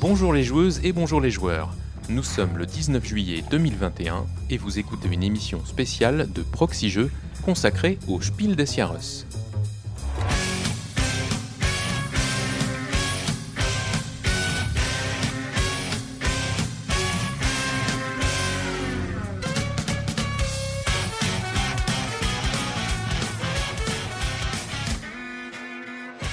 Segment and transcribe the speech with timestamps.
[0.00, 1.74] Bonjour les joueuses et bonjour les joueurs.
[2.08, 7.10] Nous sommes le 19 juillet 2021 et vous écoutez une émission spéciale de Proxy Jeux
[7.44, 9.26] consacrée au Spiel des Jahres.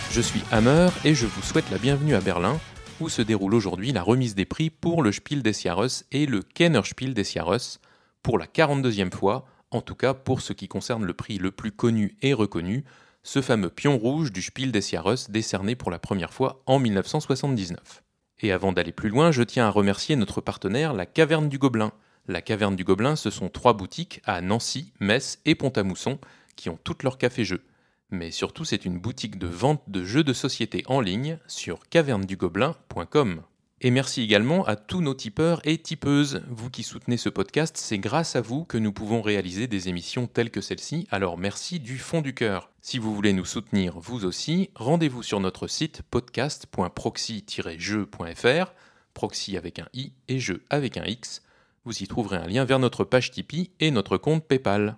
[0.09, 2.57] Je suis Hammer et je vous souhaite la bienvenue à Berlin,
[2.99, 6.41] où se déroule aujourd'hui la remise des prix pour le Spiel des Jahres et le
[6.41, 7.79] Kennerspiel des Jahres,
[8.23, 11.71] pour la 42e fois, en tout cas pour ce qui concerne le prix le plus
[11.71, 12.85] connu et reconnu,
[13.23, 18.03] ce fameux pion rouge du Spiel des Jahres décerné pour la première fois en 1979.
[18.39, 21.91] Et avant d'aller plus loin, je tiens à remercier notre partenaire, la Caverne du Gobelin.
[22.27, 26.19] La Caverne du Gobelin, ce sont trois boutiques à Nancy, Metz et Pont-à-Mousson
[26.55, 27.63] qui ont toutes leurs cafés-jeux
[28.09, 33.43] mais surtout c'est une boutique de vente de jeux de société en ligne sur cavernedugobelin.com.
[33.79, 36.41] Et merci également à tous nos tipeurs et tipeuses.
[36.49, 40.25] Vous qui soutenez ce podcast, c'est grâce à vous que nous pouvons réaliser des émissions
[40.25, 42.71] telles que celle-ci, alors merci du fond du cœur.
[42.81, 48.73] Si vous voulez nous soutenir vous aussi, rendez-vous sur notre site podcast.proxy-jeu.fr,
[49.13, 51.43] proxy avec un i et jeu avec un x.
[51.85, 54.97] Vous y trouverez un lien vers notre page Tipeee et notre compte PayPal.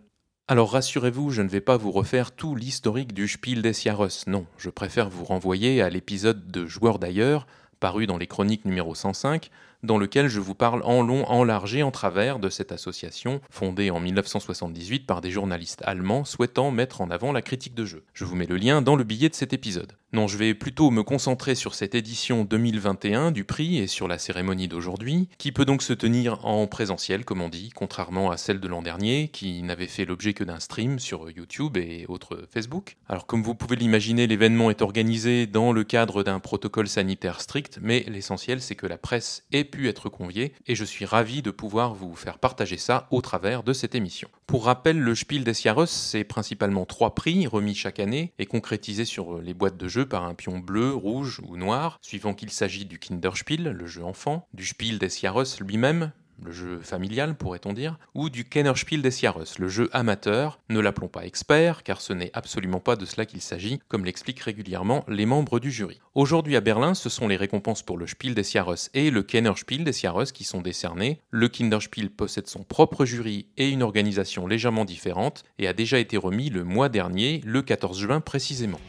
[0.51, 4.47] Alors rassurez-vous, je ne vais pas vous refaire tout l'historique du Spiel des Jahres, non,
[4.57, 7.45] je préfère vous renvoyer à l'épisode de Joueurs d'ailleurs,
[7.79, 9.51] paru dans les chroniques numéro 105,
[9.83, 13.41] dans lequel je vous parle en long, en large et en travers de cette association
[13.49, 18.03] fondée en 1978 par des journalistes allemands souhaitant mettre en avant la critique de jeu.
[18.13, 19.93] Je vous mets le lien dans le billet de cet épisode.
[20.11, 24.17] Non, je vais plutôt me concentrer sur cette édition 2021 du prix et sur la
[24.17, 28.59] cérémonie d'aujourd'hui, qui peut donc se tenir en présentiel, comme on dit, contrairement à celle
[28.59, 32.97] de l'an dernier, qui n'avait fait l'objet que d'un stream sur YouTube et autres Facebook.
[33.07, 37.77] Alors comme vous pouvez l'imaginer, l'événement est organisé dans le cadre d'un protocole sanitaire strict,
[37.79, 41.51] mais l'essentiel c'est que la presse ait pu être conviée, et je suis ravi de
[41.51, 44.29] pouvoir vous faire partager ça au travers de cette émission.
[44.47, 49.05] Pour rappel, le Spiel des Jahres, c'est principalement trois prix remis chaque année et concrétisés
[49.05, 52.85] sur les boîtes de jeu par un pion bleu, rouge ou noir, suivant qu'il s'agit
[52.85, 56.11] du Kinderspiel, le jeu enfant, du Spiel des Jahres lui-même,
[56.43, 61.07] le jeu familial pourrait-on dire, ou du Kennerspiel des Jahres, le jeu amateur, ne l'appelons
[61.07, 65.25] pas expert, car ce n'est absolument pas de cela qu'il s'agit, comme l'expliquent régulièrement les
[65.25, 65.99] membres du jury.
[66.15, 69.83] Aujourd'hui à Berlin, ce sont les récompenses pour le Spiel des Jahres et le Kennerspiel
[69.83, 71.21] des Jahres qui sont décernées.
[71.31, 76.17] Le Kinderspiel possède son propre jury et une organisation légèrement différente, et a déjà été
[76.17, 78.79] remis le mois dernier, le 14 juin précisément.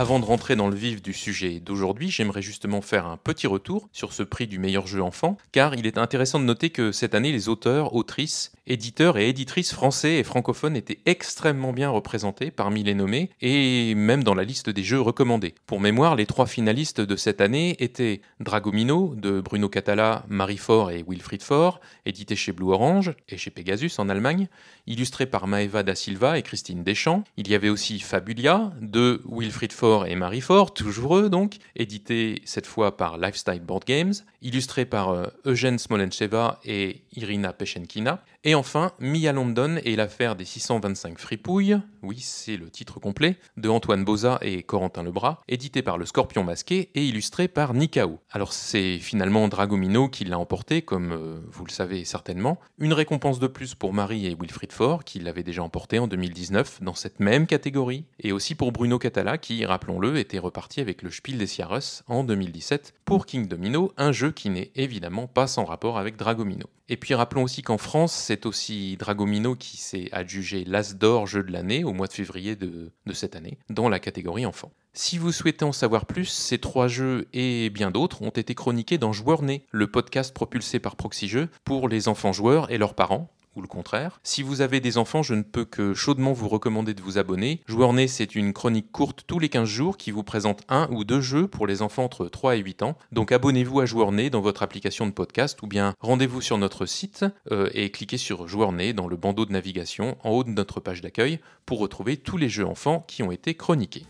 [0.00, 3.88] Avant de rentrer dans le vif du sujet d'aujourd'hui, j'aimerais justement faire un petit retour
[3.92, 7.16] sur ce prix du meilleur jeu enfant, car il est intéressant de noter que cette
[7.16, 12.84] année, les auteurs, autrices, éditeurs et éditrices français et francophones étaient extrêmement bien représentés parmi
[12.84, 15.56] les nommés, et même dans la liste des jeux recommandés.
[15.66, 20.92] Pour mémoire, les trois finalistes de cette année étaient Dragomino de Bruno Catala, Marie Faure
[20.92, 24.46] et Wilfried Faure, édité chez Blue Orange et chez Pegasus en Allemagne,
[24.86, 27.24] illustré par Maeva da Silva et Christine Deschamps.
[27.36, 32.42] Il y avait aussi Fabulia de Wilfried Faure et Marie Fort, toujours eux donc, édité
[32.44, 34.12] cette fois par Lifestyle Board Games,
[34.42, 40.44] illustré par euh, Eugène Smolencheva et Irina Pechenkina, et enfin Mia London et l'affaire des
[40.44, 45.98] 625 fripouilles, oui c'est le titre complet, de Antoine Boza et Corentin Lebras, édité par
[45.98, 48.20] le Scorpion Masqué et illustré par Nikao.
[48.30, 53.40] Alors c'est finalement Dragomino qui l'a emporté, comme euh, vous le savez certainement, une récompense
[53.40, 57.20] de plus pour Marie et Wilfried Faure, qui l'avaient déjà emporté en 2019 dans cette
[57.20, 61.46] même catégorie, et aussi pour Bruno Catala qui, rappelons-le, était reparti avec le Spiel des
[61.46, 66.16] Jahres en 2017 pour King Domino, un jeu qui n'est évidemment pas sans rapport avec
[66.16, 66.66] Dragomino.
[66.90, 71.42] Et puis rappelons aussi qu'en France, c'est aussi Dragomino qui s'est adjugé l'As d'or jeu
[71.42, 74.70] de l'année au mois de février de, cette année, dans la catégorie enfant.
[74.92, 78.98] Si vous souhaitez en savoir plus, ces trois jeux et bien d'autres ont été chroniqués
[78.98, 82.92] dans Joueur Né, le podcast propulsé par Proxy Jeux pour les enfants joueurs et leurs
[82.92, 83.30] parents,
[83.60, 84.20] le contraire.
[84.22, 87.60] Si vous avez des enfants, je ne peux que chaudement vous recommander de vous abonner.
[87.66, 91.04] Joueur Né, c'est une chronique courte tous les 15 jours qui vous présente un ou
[91.04, 92.96] deux jeux pour les enfants entre 3 et 8 ans.
[93.12, 96.86] Donc abonnez-vous à Joueur Né dans votre application de podcast ou bien rendez-vous sur notre
[96.86, 100.50] site euh, et cliquez sur Joueur Né dans le bandeau de navigation en haut de
[100.50, 104.06] notre page d'accueil pour retrouver tous les jeux enfants qui ont été chroniqués.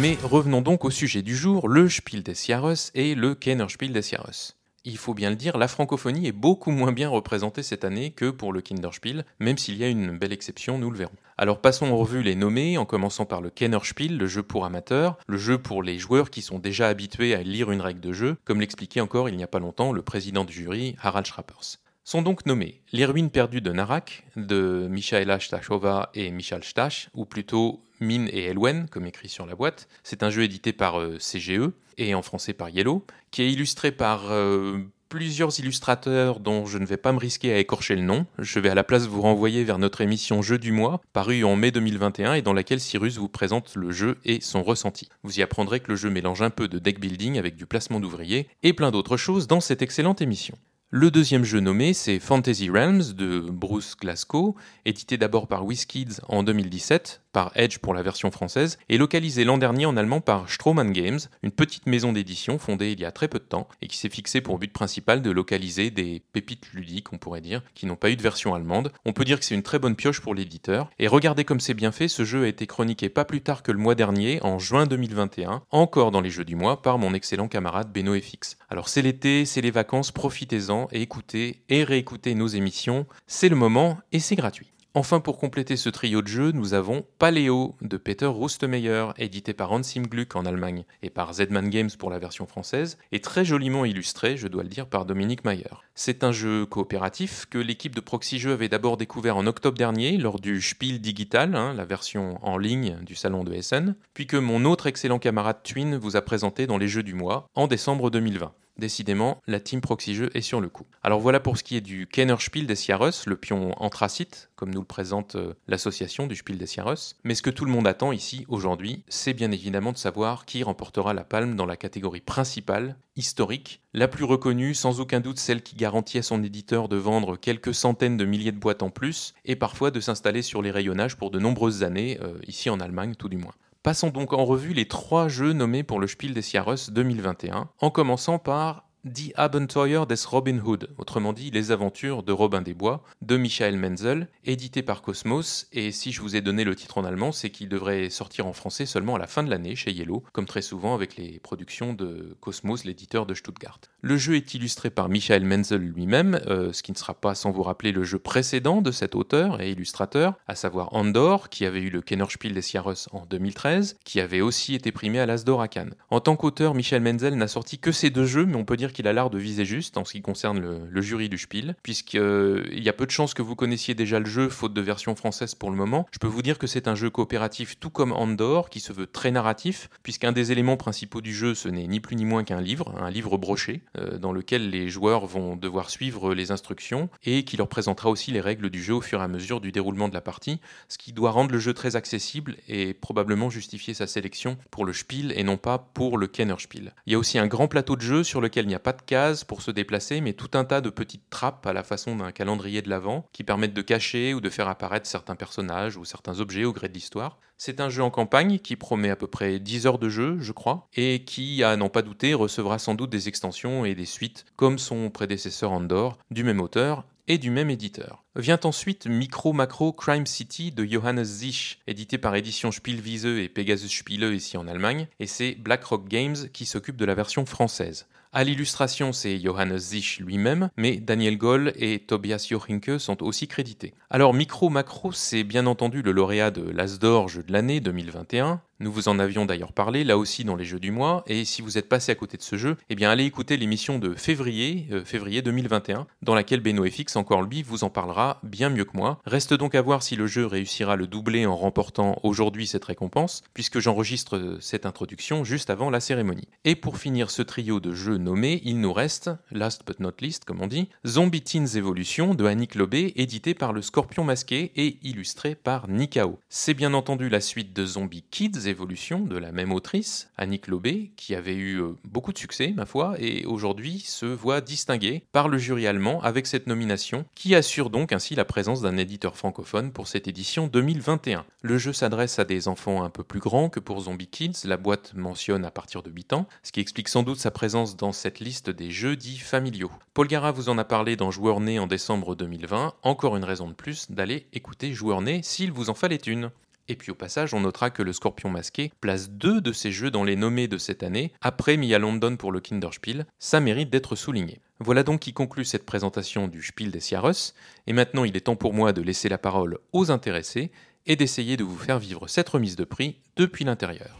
[0.00, 4.02] Mais revenons donc au sujet du jour, le Spiel des Jahres et le Kennerspiel des
[4.02, 4.54] Jahres.
[4.84, 8.30] il faut bien le dire, la francophonie est beaucoup moins bien représentée cette année que
[8.30, 11.16] pour le Kinderspiel, même s'il y a une belle exception, nous le verrons.
[11.36, 15.18] Alors passons en revue les nommés, en commençant par le Kennerspiel, le jeu pour amateurs,
[15.26, 18.36] le jeu pour les joueurs qui sont déjà habitués à lire une règle de jeu,
[18.44, 22.22] comme l'expliquait encore il n'y a pas longtemps le président du jury, Harald Schrappers sont
[22.22, 27.82] donc nommés Les ruines perdues de Narak de Michaela Stachova et Michal Stach, ou plutôt
[28.00, 29.88] Mine et Elwen, comme écrit sur la boîte.
[30.02, 33.92] C'est un jeu édité par euh, CGE et en français par Yellow, qui est illustré
[33.92, 34.78] par euh,
[35.08, 38.26] plusieurs illustrateurs dont je ne vais pas me risquer à écorcher le nom.
[38.38, 41.56] Je vais à la place vous renvoyer vers notre émission Jeu du mois, parue en
[41.56, 45.08] mai 2021 et dans laquelle Cyrus vous présente le jeu et son ressenti.
[45.22, 48.00] Vous y apprendrez que le jeu mélange un peu de deck building avec du placement
[48.00, 50.56] d'ouvriers et plein d'autres choses dans cette excellente émission.
[50.90, 54.56] Le deuxième jeu nommé, c'est Fantasy Realms de Bruce Glasgow,
[54.86, 59.58] édité d'abord par WizKids en 2017, par Edge pour la version française, et localisé l'an
[59.58, 63.28] dernier en allemand par Stroman Games, une petite maison d'édition fondée il y a très
[63.28, 67.12] peu de temps, et qui s'est fixée pour but principal de localiser des pépites ludiques,
[67.12, 68.92] on pourrait dire, qui n'ont pas eu de version allemande.
[69.04, 71.74] On peut dire que c'est une très bonne pioche pour l'éditeur, et regardez comme c'est
[71.74, 74.58] bien fait, ce jeu a été chroniqué pas plus tard que le mois dernier, en
[74.58, 78.56] juin 2021, encore dans les jeux du mois, par mon excellent camarade Beno FX.
[78.68, 83.06] Alors c'est l'été, c'est les vacances, profitez-en, et écoutez et réécoutez nos émissions.
[83.28, 84.72] C'est le moment et c'est gratuit.
[84.94, 89.70] Enfin, pour compléter ce trio de jeux, nous avons Paléo de Peter Rustemeyer, édité par
[89.70, 93.84] Hansim Gluck en Allemagne et par Zedman Games pour la version française, et très joliment
[93.84, 95.84] illustré, je dois le dire, par Dominique Mayer.
[95.94, 100.16] C'est un jeu coopératif que l'équipe de Proxy Jeux avait d'abord découvert en octobre dernier
[100.16, 104.38] lors du Spiel Digital, hein, la version en ligne du salon de SN, puis que
[104.38, 108.10] mon autre excellent camarade Twin vous a présenté dans les jeux du mois en décembre
[108.10, 108.52] 2020.
[108.78, 110.86] Décidément, la team Proxy Jeux est sur le coup.
[111.02, 114.80] Alors voilà pour ce qui est du Kennerspiel des Sierras, le pion anthracite, comme nous
[114.80, 117.16] le présente euh, l'association du Spiel des.
[117.24, 120.62] Mais ce que tout le monde attend ici, aujourd'hui, c'est bien évidemment de savoir qui
[120.62, 125.62] remportera la palme dans la catégorie principale, historique, la plus reconnue, sans aucun doute celle
[125.62, 129.34] qui garantit à son éditeur de vendre quelques centaines de milliers de boîtes en plus,
[129.44, 133.16] et parfois de s'installer sur les rayonnages pour de nombreuses années, euh, ici en Allemagne
[133.16, 133.54] tout du moins.
[133.82, 137.90] Passons donc en revue les trois jeux nommés pour le Spiel des Jahres 2021, en
[137.90, 143.02] commençant par The Abenteuer des Robin Hood, autrement dit Les Aventures de Robin des Bois,
[143.22, 147.04] de Michael Menzel, édité par Cosmos, et si je vous ai donné le titre en
[147.04, 150.22] allemand, c'est qu'il devrait sortir en français seulement à la fin de l'année chez Yellow,
[150.32, 153.80] comme très souvent avec les productions de Cosmos, l'éditeur de Stuttgart.
[154.02, 157.50] Le jeu est illustré par Michael Menzel lui-même, euh, ce qui ne sera pas sans
[157.50, 161.80] vous rappeler le jeu précédent de cet auteur et illustrateur, à savoir Andor, qui avait
[161.80, 165.68] eu le Kennerspiel des Jahres en 2013, qui avait aussi été primé à l'Asdor à.
[166.10, 168.92] En tant qu'auteur, Michael Menzel n'a sorti que ces deux jeux, mais on peut dire
[168.98, 172.18] qu'il a l'art de viser juste en ce qui concerne le, jury du Spiel, puisqu'il
[172.18, 175.14] euh, y a peu de chances que vous connaissiez déjà le jeu, faute de version
[175.14, 176.08] française pour le moment.
[176.10, 179.06] Je peux vous dire que c'est un jeu coopératif tout comme Andor, qui se veut
[179.06, 182.60] très narratif, puisqu'un des éléments principaux du jeu, ce n'est ni plus ni moins qu'un
[182.60, 187.44] livre, un livre broché, euh, dans lequel les joueurs vont devoir suivre les instructions, et
[187.44, 190.08] qui leur présentera aussi les règles du jeu au fur et à mesure du déroulement
[190.08, 190.58] de la partie,
[190.88, 194.92] ce qui doit rendre le jeu très accessible et probablement justifier sa sélection pour le
[194.92, 196.94] Spiel et non pas pour le Kennerspiel.
[197.06, 198.92] Il y a aussi un grand plateau de jeu sur lequel il n'y a pas
[198.92, 202.16] de cases pour se déplacer, mais tout un tas de petites trappes à la façon
[202.16, 206.04] d'un calendrier de l'Avent qui permettent de cacher ou de faire apparaître certains personnages ou
[206.04, 207.38] certains objets au gré de l'histoire.
[207.56, 210.52] C'est un jeu en campagne qui promet à peu près 10 heures de jeu, je
[210.52, 214.44] crois, et qui, à n'en pas douter, recevra sans doute des extensions et des suites,
[214.54, 218.24] comme son prédécesseur Andor, du même auteur et du même éditeur.
[218.34, 223.88] Vient ensuite Micro Macro Crime City de Johannes Zich, édité par Édition Spielwiese et Pegasus
[223.88, 228.06] Spiele ici en Allemagne, et c'est BlackRock Games qui s'occupe de la version française.
[228.30, 233.94] À l'illustration, c'est Johannes Zich lui-même, mais Daniel Goll et Tobias Jorinke sont aussi crédités.
[234.10, 238.92] Alors Micro Macro, c'est bien entendu le lauréat de l'Asdor Jeu de l'année 2021, nous
[238.92, 241.78] vous en avions d'ailleurs parlé, là aussi dans les jeux du mois, et si vous
[241.78, 245.04] êtes passé à côté de ce jeu, eh bien allez écouter l'émission de février, euh,
[245.04, 249.20] février 2021, dans laquelle Beno FX, encore lui, vous en parlera bien mieux que moi.
[249.26, 253.42] Reste donc à voir si le jeu réussira le doubler en remportant aujourd'hui cette récompense,
[253.52, 256.48] puisque j'enregistre euh, cette introduction juste avant la cérémonie.
[256.64, 260.44] Et pour finir ce trio de jeux nommés, il nous reste, last but not least
[260.44, 264.98] comme on dit, Zombie Teens Evolution de Annick Lobé, édité par le Scorpion Masqué et
[265.02, 266.38] illustré par Nikao.
[266.48, 271.34] C'est bien entendu la suite de Zombie Kids de la même autrice, Annick Lobé, qui
[271.34, 275.58] avait eu euh, beaucoup de succès, ma foi, et aujourd'hui se voit distinguée par le
[275.58, 280.06] jury allemand avec cette nomination, qui assure donc ainsi la présence d'un éditeur francophone pour
[280.06, 281.44] cette édition 2021.
[281.62, 284.76] Le jeu s'adresse à des enfants un peu plus grands que pour Zombie Kids, la
[284.76, 288.12] boîte mentionne à partir de 8 ans, ce qui explique sans doute sa présence dans
[288.12, 289.90] cette liste des jeux dits familiaux.
[290.14, 293.68] Paul Gara vous en a parlé dans Joueur Né en décembre 2020, encore une raison
[293.68, 296.50] de plus d'aller écouter Joueur Né s'il vous en fallait une.
[296.88, 300.10] Et puis au passage, on notera que le Scorpion masqué place deux de ses jeux
[300.10, 303.26] dans les nommés de cette année, après mis à London pour le Kinderspiel.
[303.38, 304.60] Ça mérite d'être souligné.
[304.80, 307.52] Voilà donc qui conclut cette présentation du Spiel des Jahres,
[307.86, 310.70] et maintenant il est temps pour moi de laisser la parole aux intéressés
[311.06, 314.17] et d'essayer de vous faire vivre cette remise de prix depuis l'intérieur.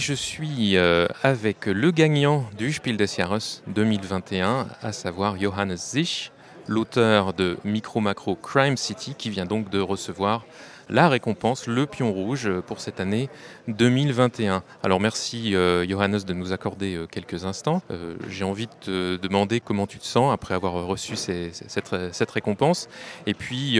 [0.00, 6.32] Je suis euh, avec le gagnant du Spiel des Jahres 2021, à savoir Johannes Zich,
[6.66, 10.46] l'auteur de Micro Macro Crime City, qui vient donc de recevoir
[10.90, 13.28] la récompense, le pion rouge euh, pour cette année
[13.68, 14.62] 2021.
[14.82, 17.82] Alors merci euh, Johannes de nous accorder euh, quelques instants.
[18.28, 22.88] J'ai envie de te demander comment tu te sens après avoir reçu cette, récompense
[23.26, 23.78] et puis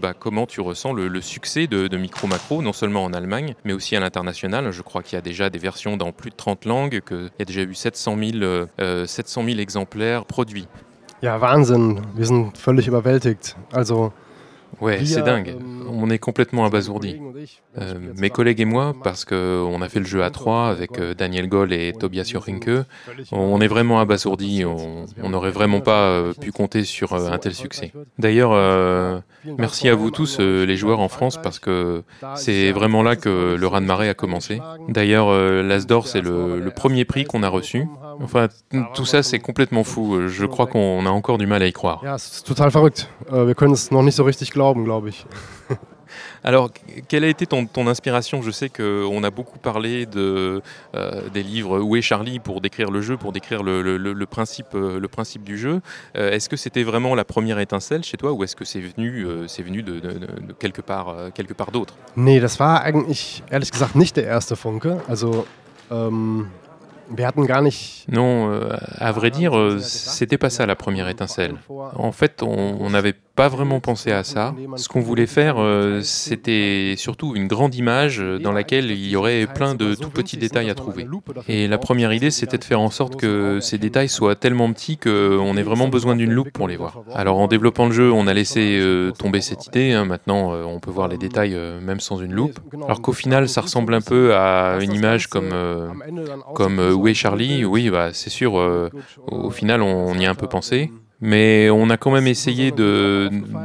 [0.00, 3.96] bah, comment tu ressens le, succès de, Micro Macro, non seulement en Allemagne mais aussi
[3.96, 4.70] à l'international.
[4.70, 7.42] Je crois qu'il y a déjà des versions dans plus de 30 langues, qu'il y
[7.42, 8.66] a déjà eu 700 000,
[9.06, 10.68] 700 000 exemplaires produits.
[11.22, 12.00] Wahnsinn.
[12.14, 13.56] Wir sind völlig überwältigt.
[14.80, 15.48] Ouais, c'est dingue.
[15.48, 17.18] Euh, on est complètement abasourdi.
[17.78, 21.14] Euh, mes collègues et moi, parce qu'on a fait le jeu à trois avec euh,
[21.14, 22.70] Daniel Goll et Tobias Jorinke,
[23.32, 24.64] on est vraiment abasourdi.
[24.64, 27.92] On n'aurait vraiment pas pu compter sur un tel succès.
[28.18, 29.22] D'ailleurs,
[29.58, 32.02] merci à vous tous, les joueurs en France, parce que
[32.34, 34.60] c'est vraiment là que le raz-de-marée a commencé.
[34.88, 37.86] D'ailleurs, l'Asdor, c'est le, le premier prix qu'on a reçu.
[38.22, 38.48] Enfin,
[38.94, 40.28] tout ça, c'est complètement fou.
[40.28, 42.00] Je crois qu'on a encore du mal à y croire.
[42.02, 43.08] Ja, c'est total verrückt.
[43.30, 45.26] Wir können es noch nicht so richtig glauben, glaube ich.
[46.44, 46.70] Alors,
[47.08, 48.42] quelle a été ton, ton inspiration?
[48.42, 50.62] Je sais qu'on a beaucoup parlé de,
[50.94, 54.26] euh, des livres Où est Charlie pour décrire le jeu, pour décrire le, le, le
[54.26, 55.80] principe, euh, le principe du jeu.
[56.16, 59.26] Euh, est-ce que c'était vraiment la première étincelle chez toi ou est-ce que c'est venu,
[59.48, 61.94] c'est venu de, de, de, quelque part, quelque part d'autre?
[62.16, 65.00] Nee, das war eigentlich ehrlich gesagt nicht der erste Funke.
[65.08, 65.46] Also,
[65.90, 66.46] ähm,
[68.08, 71.54] non, euh, à vrai dire, euh, c'était pas ça la première étincelle.
[71.68, 74.54] En fait, on n'avait pas vraiment pensé à ça.
[74.76, 79.46] Ce qu'on voulait faire, euh, c'était surtout une grande image dans laquelle il y aurait
[79.46, 81.06] plein de tout petits détails à trouver.
[81.46, 84.96] Et la première idée, c'était de faire en sorte que ces détails soient tellement petits
[84.96, 87.02] qu'on ait vraiment besoin d'une loupe pour les voir.
[87.14, 88.82] Alors en développant le jeu, on a laissé
[89.18, 89.92] tomber cette idée.
[89.92, 90.04] Hein.
[90.04, 92.58] Maintenant, on peut voir les détails même sans une loupe.
[92.84, 95.54] Alors qu'au final, ça ressemble un peu à une image comme,
[96.54, 98.90] comme où est Charlie Oui, bah, c'est sûr, euh,
[99.26, 100.90] au final, on, y a un peu pensé.
[101.20, 102.72] Mais on a quand même essayé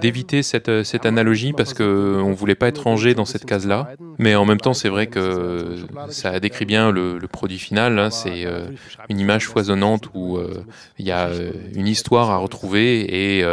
[0.02, 1.84] d'éviter cette, cette, analogie parce qu'on
[2.30, 3.90] ne voulait pas être rangé dans cette case-là.
[4.20, 5.76] Mais en même temps, c'est vrai que
[6.10, 8.00] ça décrit bien le, produit final.
[8.00, 8.10] Hein.
[8.10, 8.68] C'est euh,
[9.10, 10.64] une image foisonnante où euh,
[10.98, 11.30] il y a
[11.76, 13.46] une histoire à retrouver et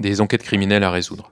[0.00, 1.30] des enquêtes criminelles à résoudre.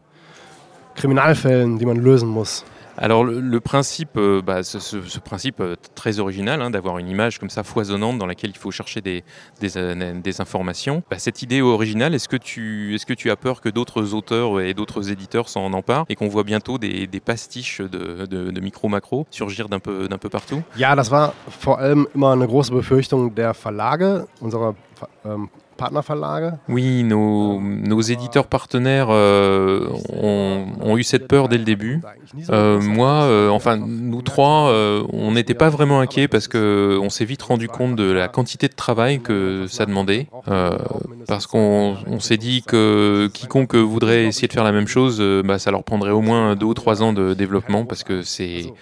[0.94, 2.64] Kriminalfällen, die man lösen muss.
[2.96, 7.50] Alors le, principe, euh, bah, ce, principe euh, très original hein, d'avoir une image comme
[7.50, 9.24] ça foisonnante dans laquelle il faut chercher des,
[9.76, 13.68] euh, informations, bah, cette idée originale, est-ce que, tu, est que tu as peur que
[13.68, 19.26] d'autres auteurs et d'autres éditeurs s'en emparent et qu'on voit bientôt des, pastiches de, micro-macro
[19.30, 20.62] surgir d'un peu, peu partout?
[20.76, 24.26] Ja, das war vor allem immer eine große Befürchtung der Verlage,
[25.24, 25.48] ähm,
[26.68, 32.00] oui, nos, éditeurs partenaires euh, ont, eu cette peur dès le début.
[32.50, 34.72] Euh, moi, euh, enfin, nous trois,
[35.12, 38.68] on n'était pas vraiment inquiets parce que on s'est vite rendu compte de la quantité
[38.68, 40.28] de travail que ça demandait.
[41.26, 45.70] parce qu'on s'est dit que quiconque voudrait essayer de faire la même chose, bah, ça
[45.70, 48.72] leur prendrait au moins deux ou trois ans de développement parce que c'est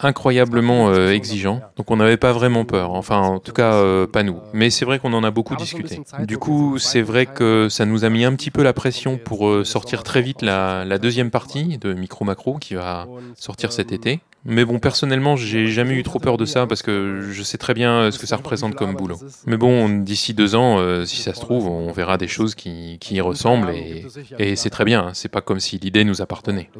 [0.00, 1.60] incroyablement exigeant.
[1.76, 2.92] Donc on n'avait pas vraiment peur.
[2.92, 4.38] Enfin, en tout cas, pas nous.
[4.52, 6.00] Mais c'est vrai qu'on en a beaucoup discuté.
[6.26, 9.48] Du coup, c'est vrai que ça nous a mis un petit peu la pression pour
[9.48, 14.20] euh, sortir très vite la, deuxième partie de Micro Macro qui va sortir cet été.
[14.44, 17.74] Mais bon, personnellement, j'ai jamais eu trop peur de ça parce que je sais très
[17.74, 19.18] bien euh, ce que ça représente comme boulot.
[19.46, 22.98] Mais bon, d'ici deux ans, euh, si ça se trouve, on verra des choses qui,
[23.10, 25.08] y ressemblent et, c'est très bien.
[25.08, 25.10] Hein.
[25.14, 26.70] C'est pas comme si l'idée nous appartenait.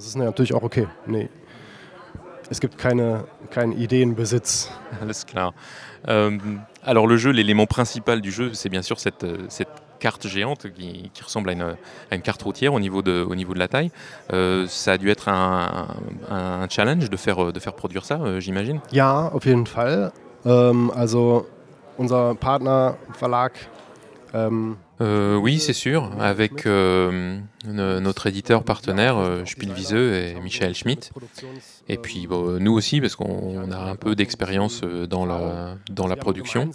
[2.50, 4.72] Es gibt keine, keinen Ideenbesitz.
[5.00, 5.54] Alles klar.
[6.84, 9.68] Alors le jeu, l'élément principal du jeu, c'est bien sûr cette, euh, cette
[9.98, 11.76] carte géante qui, qui ressemble à une,
[12.10, 13.90] à une, carte routière au niveau de, au niveau de la taille.
[14.32, 15.88] Euh, ça a dû être un,
[16.30, 20.12] un, challenge de faire, de faire produire ça, euh, j'imagine Ja, auf jeden Fall.
[20.46, 21.46] Ähm, also
[21.98, 23.52] unser Partner Verlag
[24.32, 31.10] ähm, Euh, oui, c'est sûr, avec euh, notre éditeur partenaire euh, Spielwiese et Michael Schmidt.
[31.90, 36.70] Et puis nous aussi, parce qu'on a un peu d'expérience dans la, dans la production.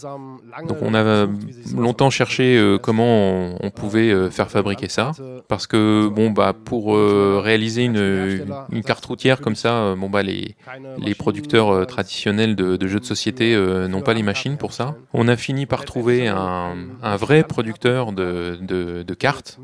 [0.67, 1.27] Donc on a
[1.75, 5.13] longtemps cherché comment on, pouvait faire fabriquer ça.
[5.47, 10.55] Parce que bon, bah, pour réaliser une, une, carte routière comme ça, bon, bah, les,
[10.97, 13.55] les producteurs traditionnels de, de, jeux de société
[13.87, 14.95] n'ont pas les machines pour ça.
[15.13, 16.75] On a fini par trouver un,
[17.17, 19.59] vrai producteur de, cartes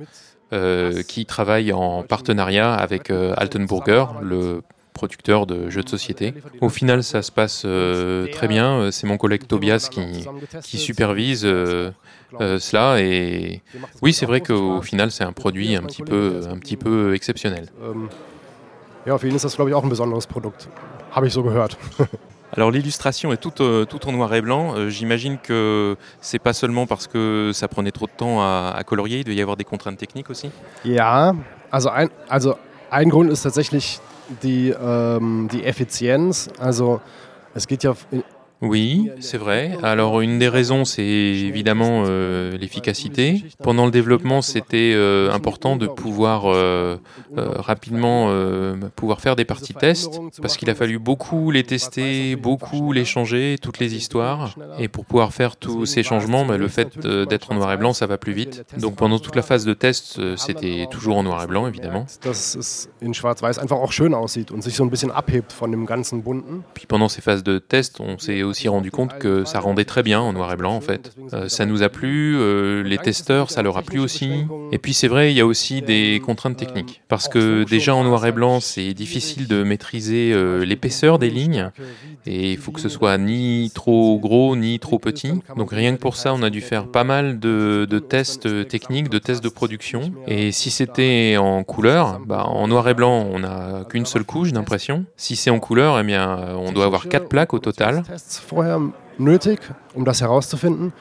[0.54, 4.62] euh, qui travaille en partenariat avec euh, Altenburger, le
[4.94, 6.34] producteur de jeux de société.
[6.62, 8.92] Au final, ça se passe euh, très bien.
[8.92, 10.28] C'est mon collègue Tobias qui,
[10.64, 13.02] qui supervise cela.
[13.02, 13.62] Et
[14.02, 17.68] oui, c'est vrai qu'au final, c'est un produit un petit peu, un petit peu exceptionnel.
[19.06, 20.68] Ja, für ihn ist das, glaube ich, auch ein besonderes Produkt.
[21.12, 21.76] Habe ich so gehört.
[22.54, 24.76] Alors l'illustration est toute, euh, tout en noir et blanc.
[24.76, 28.84] Euh, j'imagine que c'est pas seulement parce que ça prenait trop de temps à, à,
[28.84, 30.52] colorier, il doit y avoir des contraintes techniques aussi?
[30.84, 31.34] Ja,
[31.72, 32.56] also ein, also
[32.92, 34.00] ein Grund ist tatsächlich
[34.44, 36.50] die, ähm, die Effizienz.
[36.60, 37.02] Also
[37.54, 37.96] es geht ja
[38.62, 39.76] Oui, c'est vrai.
[39.82, 43.44] Alors une des raisons, c'est évidemment euh, l'efficacité.
[43.64, 46.98] Pendant le développement, c'était euh, important de pouvoir euh,
[47.36, 48.32] rapidement
[48.96, 53.56] pouvoir faire des parties tests, parce qu'il a fallu beaucoup les tester, beaucoup les changer,
[53.62, 54.56] toutes les histoires.
[54.78, 57.94] Et pour pouvoir faire tous ces changements, bah, le fait d'être en noir et blanc,
[57.94, 58.64] ça va plus vite.
[58.78, 62.06] Donc pendant toute la phase de test, c'était toujours en noir et blanc, évidemment.
[66.76, 70.04] Puis pendant ces phases de test, on s'est aussi rendu compte que ça rendait très
[70.04, 71.14] bien en noir et blanc en fait.
[71.34, 74.46] Euh, ça nous a plu, euh, les testeurs ça leur a plu aussi.
[74.72, 77.02] Et puis c'est vrai, il y a aussi des contraintes techniques.
[77.08, 81.72] Parce que déjà en noir et blanc, c'est difficile de maîtriser euh, l'épaisseur des lignes.
[82.26, 85.34] Et il faut que ce soit ni trop gros ni trop petit.
[85.56, 89.18] Donc rien que pour ça, on a dû faire pas mal de, tests techniques, de
[89.18, 90.12] tests de production.
[90.28, 94.52] Et si c'était en couleur, bah, en noir et blanc, on n'a qu'une seule couche
[94.52, 95.06] d'impression.
[95.16, 98.04] Si c'est en couleur, eh bien, on doit avoir quatre plaques au total.
[98.42, 98.80] Vorher
[99.18, 99.60] nötig,
[99.94, 100.94] um das herauszufinden.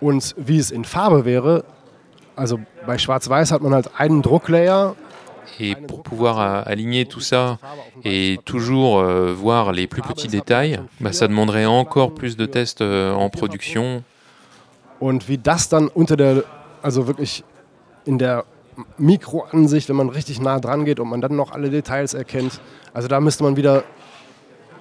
[0.00, 1.64] Und wie es in Farbe wäre,
[2.36, 4.94] also bei Schwarz-Weiß hat man halt einen Drucklayer.
[5.60, 7.58] Et pour pouvoir aligner tout ça
[8.02, 12.80] et toujours euh, voir les plus petits détails, bah, ça demanderait encore plus de tests
[12.80, 14.02] euh, en production.
[14.98, 16.44] Und wie das dann unter der,
[16.82, 17.44] also wirklich
[18.04, 18.44] in der
[18.98, 22.60] Mikroansicht, wenn man richtig nah dran geht und man dann noch alle Details erkennt,
[22.92, 23.84] also da müsste man wieder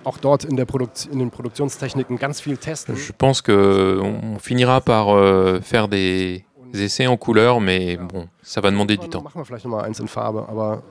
[0.04, 2.96] auch dort in, der Produkt in den Produktionstechniken ganz viel testen.
[2.96, 6.44] Je pense qu'on finira par euh, faire des
[6.74, 9.24] essais en couleur, mais bon, ça va demander du temps.
[9.24, 10.84] Machen wir vielleicht nochmal eins in Farbe, aber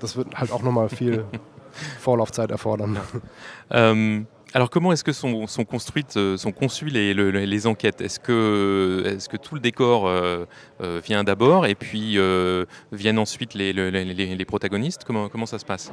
[0.00, 1.24] das wird halt auch nochmal viel
[2.00, 2.98] Vorlaufzeit erfordern.
[3.70, 8.00] Ähm, alors comment est-ce que sont, sont, construites, euh, sont conçues les, les, les enquêtes?
[8.00, 10.46] Est-ce que, est que tout le décor euh,
[10.80, 15.04] euh, vient d'abord et puis euh, viennent ensuite les, les, protagonistes?
[15.04, 15.92] Comment, comment ça se passe?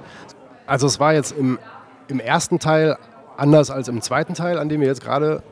[0.68, 1.60] Also es war jetzt im
[2.08, 2.98] im ersten Teil
[3.38, 5.44] anders als im zweiten Teil, an dem wir jetzt gerade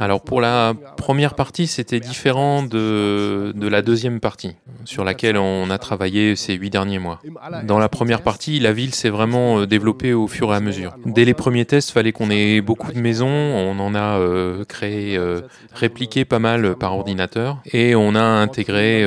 [0.00, 5.70] Alors pour la première partie, c'était différent de, de, la deuxième partie, sur laquelle on
[5.70, 7.20] a travaillé ces huit derniers mois.
[7.64, 10.96] Dans la première partie, la ville s'est vraiment euh, développée au fur et à mesure.
[11.04, 15.16] Dès les premiers tests, fallait qu'on ait beaucoup de maisons, on en a euh, créé,
[15.16, 19.04] euh, répliqué pas mal par ordinateur, et on a intégré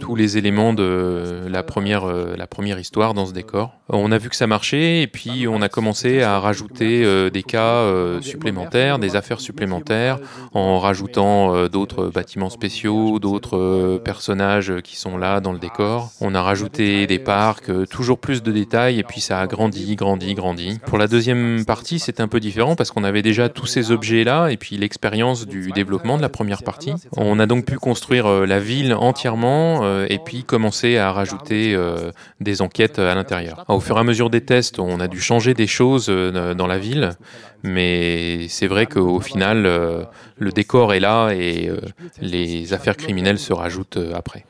[0.00, 3.74] tous les éléments de la première, la première histoire dans ce décor.
[3.88, 7.84] On a vu que ça marchait, et puis on a commencé à rajouter des cas
[8.20, 9.99] supplémentaires, des affaires supplémentaires,
[10.54, 16.10] en rajoutant euh, d'autres bâtiments spéciaux, d'autres euh, personnages qui sont là dans le décor.
[16.20, 19.96] On a rajouté des parcs, euh, toujours plus de détails, et puis ça a grandi,
[19.96, 20.78] grandi, grandi.
[20.86, 24.48] Pour la deuxième partie, c'est un peu différent parce qu'on avait déjà tous ces objets-là,
[24.48, 26.94] et puis l'expérience du développement de la première partie.
[27.16, 31.76] On a donc pu construire la ville entièrement, et puis commencer à rajouter
[32.40, 33.64] des enquêtes à l'intérieur.
[33.68, 36.78] Au fur et à mesure des tests, on a dû changer des choses dans la
[36.78, 37.10] ville,
[37.62, 40.04] mais c'est vrai qu'au final, euh,
[40.38, 41.80] le décor est là et euh,
[42.20, 44.44] les affaires criminelles se rajoutent euh, après.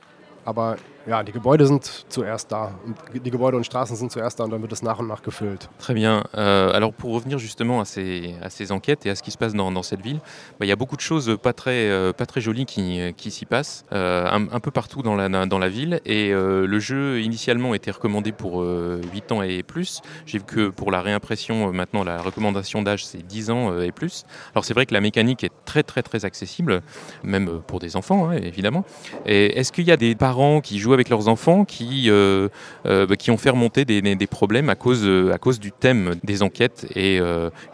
[1.06, 2.72] Ja, die Gebäude sind zuerst da.
[3.12, 5.68] Die Gebäude und Straßen sind zuerst da und dann wird es nach und nach gefüllt.
[5.78, 6.22] Très bien.
[6.34, 9.82] Euh, alors pour revenir justement à ces, enquêtes et à ce qui se passe dans,
[9.82, 10.20] cette ville,
[10.58, 14.28] bah, il y a beaucoup de choses pas très, euh, jolies qui, s'y passent, euh,
[14.30, 16.00] un, peu partout dans la, ville.
[16.04, 20.02] Et le jeu initialement était recommandé pour 8 ans et plus.
[20.26, 24.24] J'ai vu que pour la réimpression, maintenant la recommandation d'âge c'est 10 ans et plus.
[24.54, 26.82] Alors c'est vrai que la mécanique est très très très accessible,
[27.22, 28.84] même pour des enfants hein, évidemment.
[29.26, 32.48] Est-ce qu'il y a des parents qui jouent avec leurs enfants qui, euh,
[32.86, 35.58] euh, bah, qui ont fait remonter des, des- des problèmes à cause, euh, à cause
[35.60, 37.16] du thème des enquêtes et,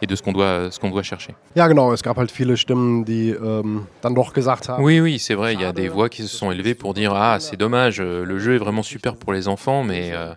[0.01, 1.33] et de ce qu'on doit, qu'on doit chercher.
[1.55, 1.93] Ja, genau.
[1.93, 4.83] Es gab halt viele Stimmen, die ähm, dann doch gesagt haben.
[4.83, 7.13] Oui, oui, c'est vrai, il y a des voix qui se sont élevées pour dire
[7.13, 10.33] Ah, c'est dommage, le jeu est vraiment super pour les enfants, mais euh,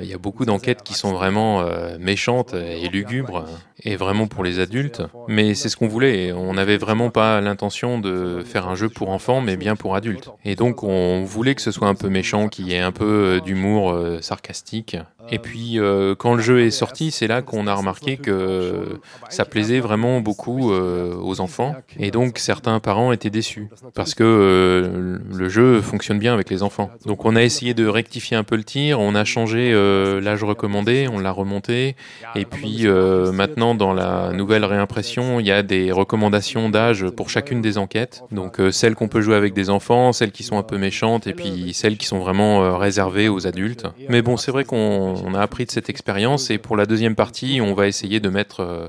[0.00, 1.64] il y a beaucoup d'enquêtes qui sont vraiment
[1.98, 3.44] méchantes et lugubres,
[3.82, 5.02] et vraiment pour les adultes.
[5.28, 9.10] Mais c'est ce qu'on voulait, on n'avait vraiment pas l'intention de faire un jeu pour
[9.10, 10.30] enfants, mais bien pour adultes.
[10.44, 13.04] Et donc on voulait que ce soit un peu méchant, qu'il y ait un peu
[13.04, 14.96] euh, d'humour euh, sarcastique.
[15.30, 19.44] Et puis euh, quand le jeu est sorti, c'est là qu'on a remarqué que ça
[19.44, 21.74] plaisait vraiment beaucoup euh, aux enfants.
[21.98, 26.62] Et donc certains parents étaient déçus parce que euh, le jeu fonctionne bien avec les
[26.62, 26.90] enfants.
[27.04, 30.44] Donc on a essayé de rectifier un peu le tir, on a changé euh, l'âge
[30.44, 31.96] recommandé, on l'a remonté.
[32.34, 37.30] Et puis euh, maintenant dans la nouvelle réimpression, il y a des recommandations d'âge pour
[37.30, 38.22] chacune des enquêtes.
[38.30, 41.26] Donc euh, celles qu'on peut jouer avec des enfants, celles qui sont un peu méchantes
[41.26, 43.86] et puis celles qui sont vraiment euh, réservées aux adultes.
[44.08, 47.14] Mais bon, c'est vrai qu'on on a appris de cette expérience et pour la deuxième
[47.14, 48.88] partie, on va essayer de mettre euh,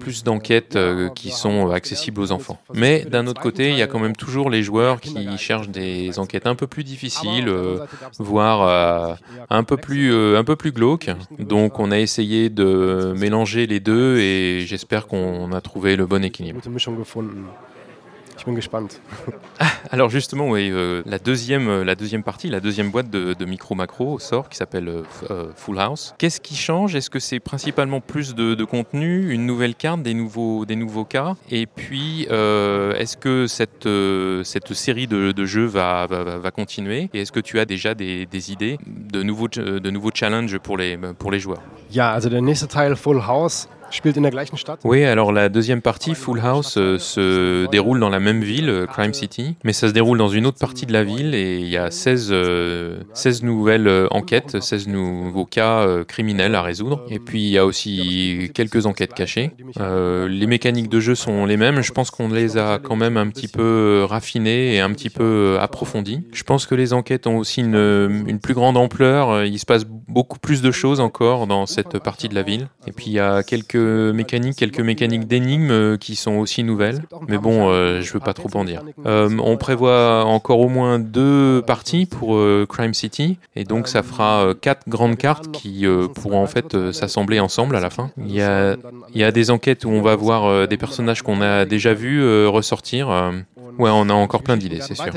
[0.00, 2.58] plus d'enquêtes euh, qui sont accessibles aux enfants.
[2.72, 6.18] Mais d'un autre côté, il y a quand même toujours les joueurs qui cherchent des
[6.18, 7.78] enquêtes un peu plus difficiles, euh,
[8.18, 9.14] voire euh,
[9.50, 11.10] un peu plus euh, un peu plus glauques.
[11.38, 16.24] Donc on a essayé de mélanger les deux et j'espère qu'on a trouvé le bon
[16.24, 16.60] équilibre.
[18.36, 18.88] Ich bin gespannt.
[19.90, 23.44] Alors justement, oui, euh, la deuxième euh, la deuxième partie, la deuxième boîte de, de
[23.44, 24.88] micro macro sort qui s'appelle
[25.30, 26.14] euh, Full House.
[26.18, 26.96] Qu'est-ce qui change?
[26.96, 31.04] Est-ce que c'est principalement plus de, de contenu, une nouvelle carte, des nouveaux des nouveaux
[31.04, 31.34] cas?
[31.50, 33.88] Et puis euh, est-ce que cette
[34.44, 37.10] cette série de, de jeux va, va, continuer?
[37.14, 40.76] Et est-ce que tu as déjà des, des idées de nouveaux de nouveaux challenges pour
[40.76, 41.62] les pour les joueurs?
[41.90, 43.68] Ja, also der nächste Teil, Full House,
[44.84, 48.86] Oui, alors la deuxième partie, Full House, euh, se déroule dans la même ville, euh,
[48.86, 51.68] Crime City, mais ça se déroule dans une autre partie de la ville et il
[51.68, 57.04] y a 16, euh, 16 nouvelles euh, enquêtes, 16 nouveaux cas criminels à résoudre.
[57.08, 59.52] Et puis il y a aussi quelques enquêtes cachées.
[59.78, 63.28] Les mécaniques de jeu sont les mêmes, je pense qu'on les a quand même un
[63.28, 66.26] petit peu raffinées et un petit peu approfondies.
[66.32, 70.38] Je pense que les enquêtes ont aussi une, plus grande ampleur, il se passe beaucoup
[70.38, 72.68] plus de choses encore dans cette partie de la ville.
[72.86, 77.02] Et puis il y a quelques mécaniques, quelques mécaniques d'énigmes euh, qui sont aussi nouvelles.
[77.28, 78.82] Mais bon, euh, je veux pas trop en dire.
[79.06, 84.52] Euh, on prévoit encore au moins deux parties pour Crime City, et donc ça fera
[84.60, 88.10] quatre grandes cartes qui pourront en fait s'assembler ensemble à la fin.
[88.18, 88.76] Il y a,
[89.14, 92.46] il y a des enquêtes où on va voir des personnages qu'on a déjà vus
[92.46, 93.08] ressortir.
[93.78, 95.12] Ouais, on a encore plein d'idées, c'est sûr.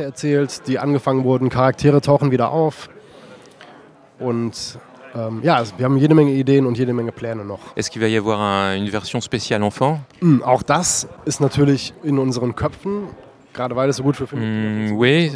[5.17, 7.59] Ähm, ja, also wir haben jede Menge Ideen und jede Menge Pläne noch.
[7.75, 9.99] Est-ce qu'il va y avoir un- une version spéciale enfant?
[10.21, 13.07] Hm, auch das ist natürlich in unseren Köpfen,
[13.53, 15.31] gerade weil es so gut für Filme Hmm, Oui,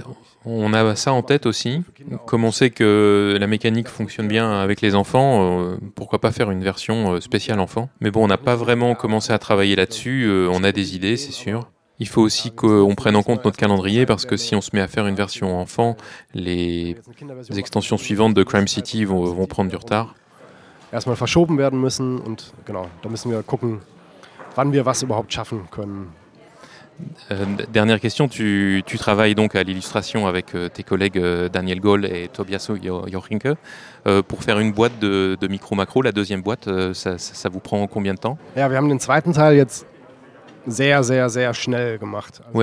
[0.46, 1.84] on a ça en tête aussi.
[2.26, 6.52] Comme on sait que la mécanique fonctionne bien avec les enfants, euh, pourquoi pas faire
[6.52, 7.90] une version euh, spéciale enfant?
[8.00, 10.26] Mais bon, on n'a pas vraiment commencé à travailler là-dessus.
[10.28, 11.68] euh, on a des idées, c'est sûr.
[12.04, 14.82] Il faut aussi qu'on prenne en compte notre calendrier parce que si on se met
[14.82, 15.96] à faire une version enfant,
[16.34, 16.96] les
[17.56, 20.16] extensions suivantes de Crime City vont, vont prendre du retard.
[20.92, 23.80] erstmal verschoben werden müssen und genau, da müssen wir gucken,
[24.56, 26.08] wann wir was überhaupt schaffen können.
[27.32, 31.80] Euh, dernière question, tu, tu travailles donc à l'illustration avec euh, tes collègues euh, Daniel
[31.80, 33.56] Goll et Tobias Jo- Jorrinke
[34.08, 36.02] euh, pour faire une boîte de, de micro-macro.
[36.02, 38.38] La deuxième boîte, ça, ça- ça vous prend combien de temps?
[38.56, 39.86] Ja, wir haben den zweiten Teil jetzt
[40.68, 41.10] das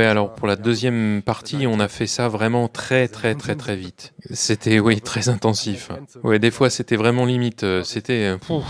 [0.05, 4.13] alors pour la deuxième partie, on a fait ça vraiment très très très très vite.
[4.33, 5.91] C'était oui très intensif.
[6.23, 7.65] Ouais, des fois c'était vraiment limite.
[7.65, 8.61] euh, C'était euh,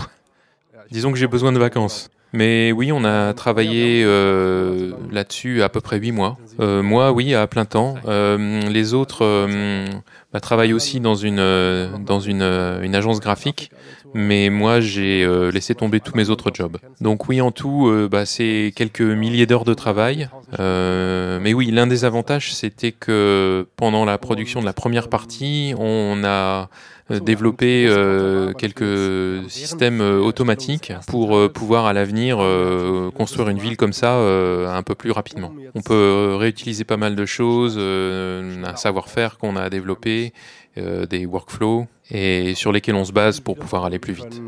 [0.91, 2.09] disons que j'ai besoin de vacances.
[2.31, 6.37] Mais oui, on a travaillé euh, là-dessus à peu près huit mois.
[6.59, 7.95] Euh, moi, oui, à plein temps.
[8.05, 9.87] Euh, les autres euh,
[10.31, 13.71] bah, travaillent aussi dans une euh, dans une, euh, une agence graphique,
[14.13, 16.77] mais moi j'ai laissé tomber tous mes autres jobs.
[17.01, 20.29] Donc oui, en tout, bah, c'est quelques milliers d'heures de travail.
[20.59, 26.23] Mais oui, l'un des avantages, c'était que pendant la production de la première partie, on
[26.23, 26.69] a
[27.11, 33.59] euh, développé euh, quelques systèmes euh, automatiques pour euh, pouvoir à l'avenir euh, construire une
[33.59, 35.51] ville comme ça euh, un peu plus rapidement.
[35.75, 40.33] On peut réutiliser pas mal de choses, euh, un savoir-faire qu'on a développé,
[40.77, 44.41] euh, des workflows et sur lesquels on se base pour pouvoir aller plus vite.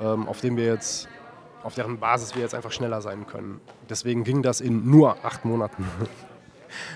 [0.00, 3.60] ähm, auf deren Basis wir jetzt einfach schneller sein können.
[3.88, 5.86] Deswegen ging das in nur acht Monaten.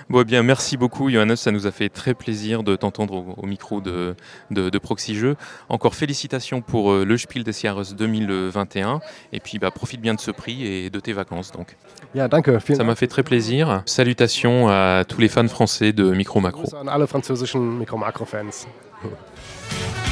[0.09, 1.35] Bon, eh bien, merci beaucoup, Johannes.
[1.35, 4.15] Ça nous a fait très plaisir de t'entendre au, micro de,
[4.51, 5.35] de, Proxy Jeux.
[5.69, 9.01] Encore félicitations pour euh, le Spiel des Jahres 2021.
[9.33, 11.51] Et puis, bah, profite bien de ce prix et de tes vacances.
[11.51, 11.75] Donc.
[12.75, 13.83] Ça m'a fait très plaisir.
[13.85, 16.63] Salutations à tous les fans français de Micro Macro.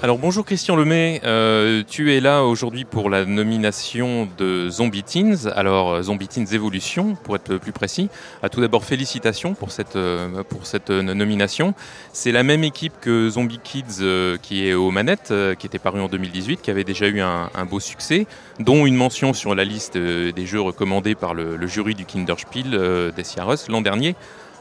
[0.00, 5.50] Alors bonjour Christian Lemay, euh, tu es là aujourd'hui pour la nomination de Zombie Teens.
[5.56, 8.08] Alors euh, Zombie Teens Evolution, pour être plus précis.
[8.40, 11.74] À tout d'abord félicitations pour cette, euh, nomination.
[12.12, 14.04] C'est la même équipe que Zombie Kids
[14.40, 17.80] qui est aux manettes, qui était paru en 2018, qui avait déjà eu un, beau
[17.80, 18.28] succès,
[18.60, 23.24] dont une mention sur la liste des jeux recommandés par le, jury du Kinderspiel des
[23.24, 24.14] Sierras l'an dernier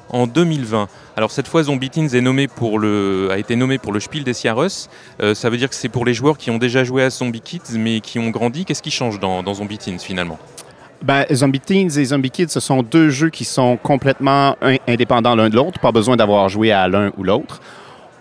[0.10, 0.88] en 2020.
[1.16, 4.24] Alors cette fois, Zombie Teens est nommé pour le, a été nommé pour le Spiel
[4.24, 4.90] des Jahres.
[5.22, 7.42] Euh, ça veut dire que c'est pour les joueurs qui ont déjà joué à Zombie
[7.42, 8.66] Kids mais qui ont grandi.
[8.66, 10.38] Qu'est-ce qui change dans, Zombie Teens finalement?
[11.04, 14.56] Ben, Zombie Teens et Zombie Kids, ce sont deux jeux qui sont complètement
[14.88, 17.60] indépendants l'un de l'autre, pas besoin d'avoir joué à l'un ou l'autre.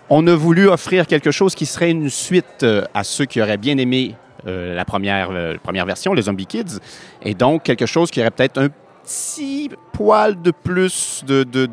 [0.09, 3.57] On a voulu offrir quelque chose qui serait une suite euh, à ceux qui auraient
[3.57, 5.29] bien aimé euh, la première,
[5.63, 6.79] première version, les Zombie Kids,
[7.23, 8.69] et donc quelque chose qui aurait peut-être un
[9.07, 11.65] petit poil de plus de, de,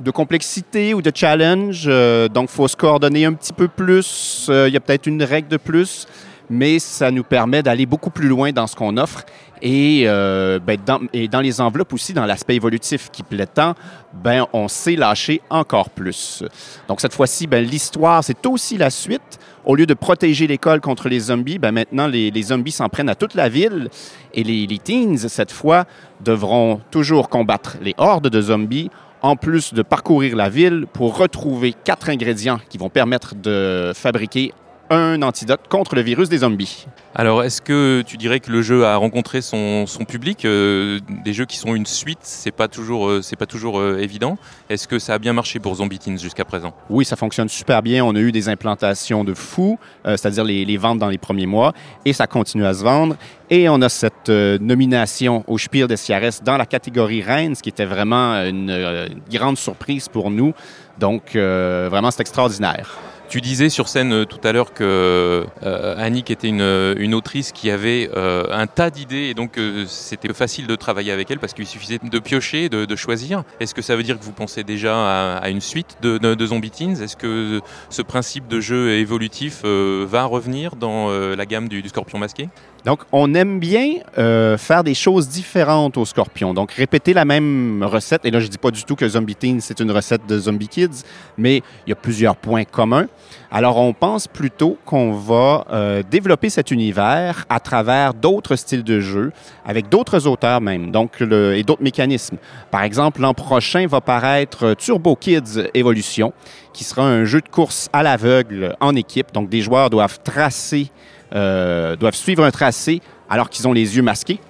[0.00, 1.84] de, complexité ou de challenge.
[1.86, 4.46] Euh, donc, il faut se coordonner un petit peu plus.
[4.48, 6.06] Euh, il y a peut-être une règle de plus,
[6.48, 9.24] mais ça nous permet d'aller beaucoup plus loin dans ce qu'on offre.
[9.62, 13.74] Et, euh, ben, dans, et dans les enveloppes aussi, dans l'aspect évolutif qui plaît tant,
[14.12, 16.44] ben, on sait lâcher encore plus.
[16.88, 21.10] Donc, cette fois-ci, ben, l'histoire, c'est aussi la suite au lieu de protéger l'école contre
[21.10, 23.90] les zombies, ben maintenant, les, zombies s'en prennent à toute la ville.
[24.32, 25.84] Et les, les teens, cette fois,
[26.24, 28.90] devront toujours combattre les hordes de zombies,
[29.20, 34.52] en plus de parcourir la ville pour retrouver quatre ingrédients qui vont permettre de fabriquer
[34.90, 36.86] un antidote contre le virus des zombies.
[37.14, 41.46] Alors, est-ce que tu dirais que le jeu a rencontré son, public euh, Des jeux
[41.46, 44.38] qui sont une suite, c'est pas toujours, euh, c'est pas toujours euh, évident.
[44.70, 46.72] Est-ce que ça a bien marché pour Zombie Teens jusqu'à présent?
[46.88, 48.04] Oui, ça fonctionne super bien.
[48.04, 51.72] On a eu des implantations de fou, c'est-à-dire les, ventes dans les premiers mois,
[52.04, 53.16] et ça continue à se vendre.
[53.50, 57.70] Et on a cette nomination au Spiel des Jahres dans la catégorie Reigns, ce qui
[57.70, 60.52] était vraiment une grande surprise pour nous.
[60.98, 62.98] Donc, vraiment, c'est extraordinaire.
[63.28, 67.70] Tu disais sur scène euh, tout à l'heure que euh, était une, une, autrice qui
[67.70, 71.66] avait euh, un tas d'idées et donc c'était facile de travailler avec elle parce qu'il
[71.66, 73.44] suffisait de piocher, de, choisir.
[73.60, 77.00] Est-ce que ça veut dire que vous pensez déjà à, une suite de, Zombie Teens?
[77.00, 77.60] Est-ce que
[77.90, 82.48] ce principe de jeu évolutif va revenir dans la gamme du Scorpion masqué?
[82.84, 86.54] Donc, on aime bien euh, faire des choses différentes au Scorpion.
[86.54, 88.24] Donc, répéter la même recette.
[88.24, 90.38] Et là, je ne dis pas du tout que Zombie Teen, c'est une recette de
[90.38, 91.02] Zombie Kids,
[91.36, 93.06] mais il y a plusieurs points communs.
[93.50, 99.00] Alors, on pense plutôt qu'on va euh, développer cet univers à travers d'autres styles de
[99.00, 99.32] jeu,
[99.66, 102.36] avec d'autres auteurs même, donc et d'autres mécanismes.
[102.70, 106.32] Par exemple, l'an prochain va paraître Turbo Kids Evolution,
[106.72, 109.32] qui sera un jeu de course à l'aveugle en équipe.
[109.32, 110.90] Donc, des joueurs doivent tracer
[111.34, 114.40] euh, doivent suivre un tracé alors qu'ils ont les yeux masqués.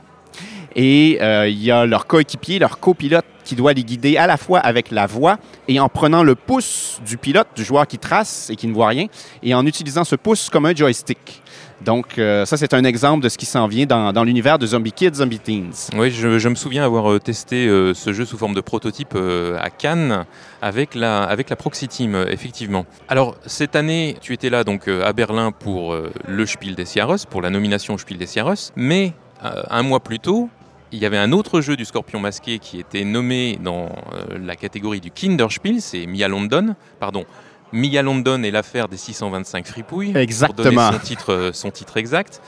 [0.76, 4.36] Et euh, il y a leur coéquipier, leur copilote qui doit les guider à la
[4.36, 8.50] fois avec la voix et en prenant le pouce du pilote, du joueur qui trace
[8.50, 9.06] et qui ne voit rien,
[9.42, 11.42] et en utilisant ce pouce comme un joystick.
[11.84, 14.92] Donc, euh, ça, c'est un exemple de ce qui s'en vient dans, l'univers de Zombie
[14.92, 15.90] Kids, Zombie Teens.
[15.96, 19.70] Oui, je, me souviens avoir euh, testé euh, ce jeu sous forme de prototype à
[19.70, 20.24] Cannes
[20.60, 22.84] avec la, avec la Proxy Team, effectivement.
[23.08, 27.42] Alors, cette année, tu étais là donc à Berlin pour le Spiel des Jahres, pour
[27.42, 29.12] la nomination au Spiel des Jahres, mais
[29.42, 30.48] un mois plus tôt,
[30.90, 33.90] il y avait un autre jeu du Scorpion masqué qui était nommé dans
[34.30, 37.24] la catégorie du Kinderspiel, c'est Mia London, pardon,
[37.72, 40.16] Mia London et l'affaire des 625 fripouilles.
[40.16, 40.62] Exactement.
[40.62, 42.40] Pour donner son titre, euh, son titre exact.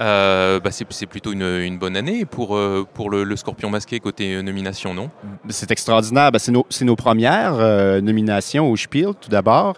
[0.00, 4.94] Euh, bah c'est plutôt une, bonne année pour, euh, pour le, Scorpion masqué côté nomination,
[4.94, 5.10] non?
[5.48, 6.32] C'est extraordinaire.
[6.32, 7.56] Bah, c'est nos, nos, premières
[8.02, 9.76] nominations au Spiel, tout d'abord.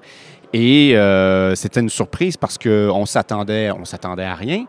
[0.52, 0.94] Et
[1.54, 4.66] c'était une surprise parce qu'on s'attendait, on s'attendait à rien.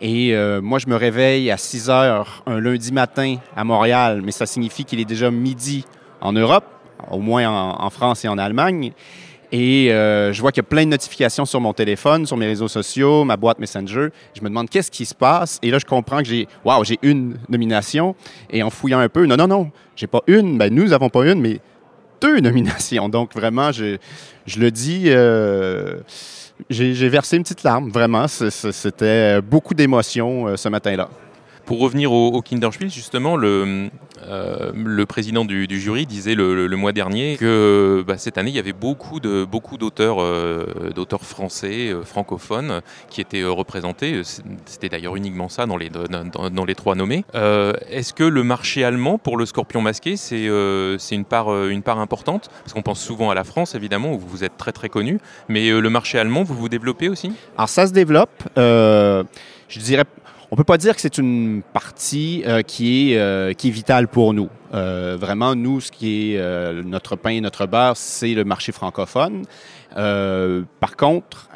[0.00, 4.46] Et moi, je me réveille à 6 heures un lundi matin à Montréal, mais ça
[4.46, 5.84] signifie qu'il est déjà midi
[6.20, 6.64] en Europe,
[7.10, 8.92] au moins en France et en Allemagne.
[9.56, 12.46] Et euh, je vois qu'il y a plein de notifications sur mon téléphone, sur mes
[12.46, 14.08] réseaux sociaux, ma boîte Messenger.
[14.34, 15.60] Je me demande qu'est-ce qui se passe?
[15.62, 18.16] Et là, je comprends que j'ai, waouh, j'ai une nomination.
[18.50, 20.58] Et en fouillant un peu, non, non, non, j'ai pas une.
[20.58, 21.60] Ben, nous n'avons pas une, mais
[22.20, 23.08] deux nominations.
[23.08, 23.96] Donc, vraiment, je,
[24.58, 26.00] le dis, euh,
[26.68, 27.90] j'ai versé une petite larme.
[27.90, 31.08] Vraiment, c'était beaucoup d'émotions euh, ce matin-là.
[31.66, 33.88] Pour revenir au, au Kinderspiel, justement, le,
[34.26, 38.72] euh, président du, jury disait le, mois dernier que bah, cette année, il y avait
[38.72, 44.22] beaucoup de beaucoup d'auteurs euh, d'auteurs français, euh, francophones, qui étaient représentés.
[44.64, 47.24] C'était d'ailleurs uniquement ça dans les, dans, les trois nommés.
[47.34, 50.48] Est-ce que le marché allemand pour le scorpion masqué, c'est
[50.98, 52.50] c'est une, part, une part importante?
[52.62, 55.18] Parce qu'on pense souvent à la France, évidemment, où vous êtes très très connu.
[55.48, 57.32] Mais le marché allemand, vous vous développez aussi?
[57.56, 58.30] Alors, ça se développe.
[58.56, 60.04] Je dirais,
[60.54, 64.06] on peut pas dire que c'est une partie euh, qui, est, euh, qui est vitale
[64.06, 64.48] pour nous.
[64.72, 69.42] Euh, vraiment, nous, ce qui est notre pain et notre beurre, c'est le marché francophone.
[69.96, 71.48] Par contre,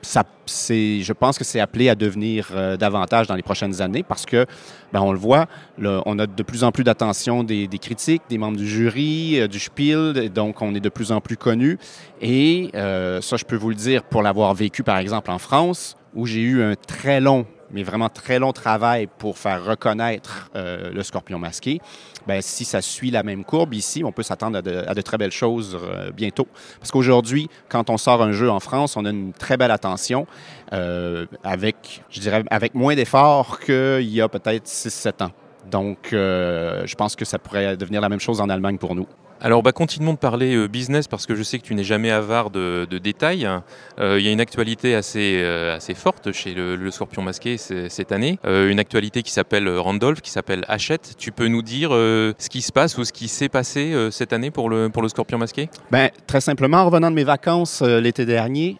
[0.00, 4.46] ça, je pense que c'est appelé à devenir davantage dans les prochaines années parce que,
[4.92, 5.46] ben, on le voit,
[5.82, 9.58] on a de plus en plus d'attention des, des critiques, des membres du jury, du
[9.58, 11.78] Spiel, donc on est de plus en plus connu.
[12.20, 16.26] Et ça, je peux vous le dire pour l'avoir vécu, par exemple, en France, où
[16.26, 21.02] j'ai eu un très long mais vraiment très long travail pour faire reconnaître euh, le
[21.02, 21.80] scorpion masqué.
[22.26, 25.32] Ben, si ça suit la même courbe ici, on peut s'attendre à, de, très belles
[25.32, 26.46] choses euh, bientôt.
[26.78, 30.26] Parce qu'aujourd'hui, quand on sort un jeu en France, on a une très belle attention
[30.72, 35.32] euh, avec, je dirais, avec moins d'efforts qu'il y a peut-être 6-7 ans.
[35.70, 39.06] Donc, je pense que ça pourrait devenir la même chose en Allemagne pour nous.
[39.42, 42.10] Alors, bah, continuons de parler euh, business parce que je sais que tu n'es jamais
[42.10, 43.48] avare de, détails.
[43.98, 48.38] Euh, il y a une actualité assez, euh, forte chez le, Scorpion Masqué cette année.
[48.44, 51.14] Une actualité qui s'appelle Randolph, qui s'appelle Hachette.
[51.18, 54.50] Tu peux nous dire ce qui se passe ou ce qui s'est passé cette année
[54.50, 55.68] pour le, Scorpion Masqué?
[55.90, 58.76] Ben, très simplement, en revenant de mes vacances l'été dernier,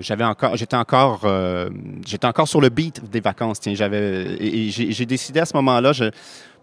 [0.00, 1.26] j'étais encore,
[2.24, 3.58] encore sur le beat des vacances.
[3.64, 5.92] J'ai décidé à ce moment-là,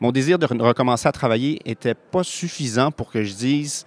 [0.03, 3.85] mon désir de re- recommencer à travailler était pas suffisant pour que je dise,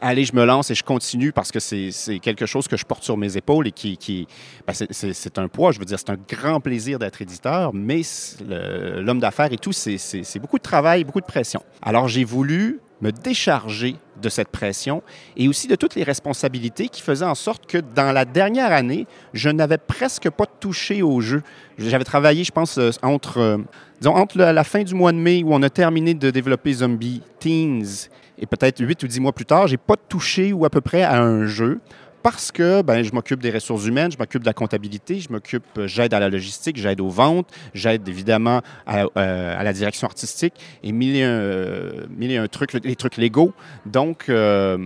[0.00, 3.04] allez, je me lance et je continue parce que c'est quelque chose que je porte
[3.04, 4.26] sur mes épaules et qui, qui
[4.66, 5.72] ben, c'est- un poids.
[5.72, 8.00] Je veux dire, c'est un grand plaisir d'être éditeur, mais
[8.48, 11.62] l'homme d'affaires et tout, c'est beaucoup de travail, beaucoup de pression.
[11.82, 15.02] Alors, j'ai voulu me décharger de cette pression
[15.36, 19.06] et aussi de toutes les responsabilités qui faisaient en sorte que dans la dernière année,
[19.34, 21.42] je n'avais presque pas touché au jeu.
[21.76, 23.58] J'avais travaillé, je pense, euh, entre, euh,
[24.00, 26.72] disons, entre la, la fin du mois de mai où on a terminé de développer
[26.72, 28.08] Zombie Teens
[28.38, 31.02] et peut-être 8 ou 10 mois plus tard, j'ai pas touché ou à peu près
[31.02, 31.80] à un jeu
[32.20, 35.62] parce que ben, je m'occupe des ressources humaines, je m'occupe de la comptabilité, je m'occupe,
[35.78, 40.06] euh, j'aide à la logistique, j'aide aux ventes, j'aide évidemment à, euh, à la direction
[40.08, 43.52] artistique et mille et un, euh, mille et un trucs, les trucs légaux.
[43.86, 44.76] Donc, euh,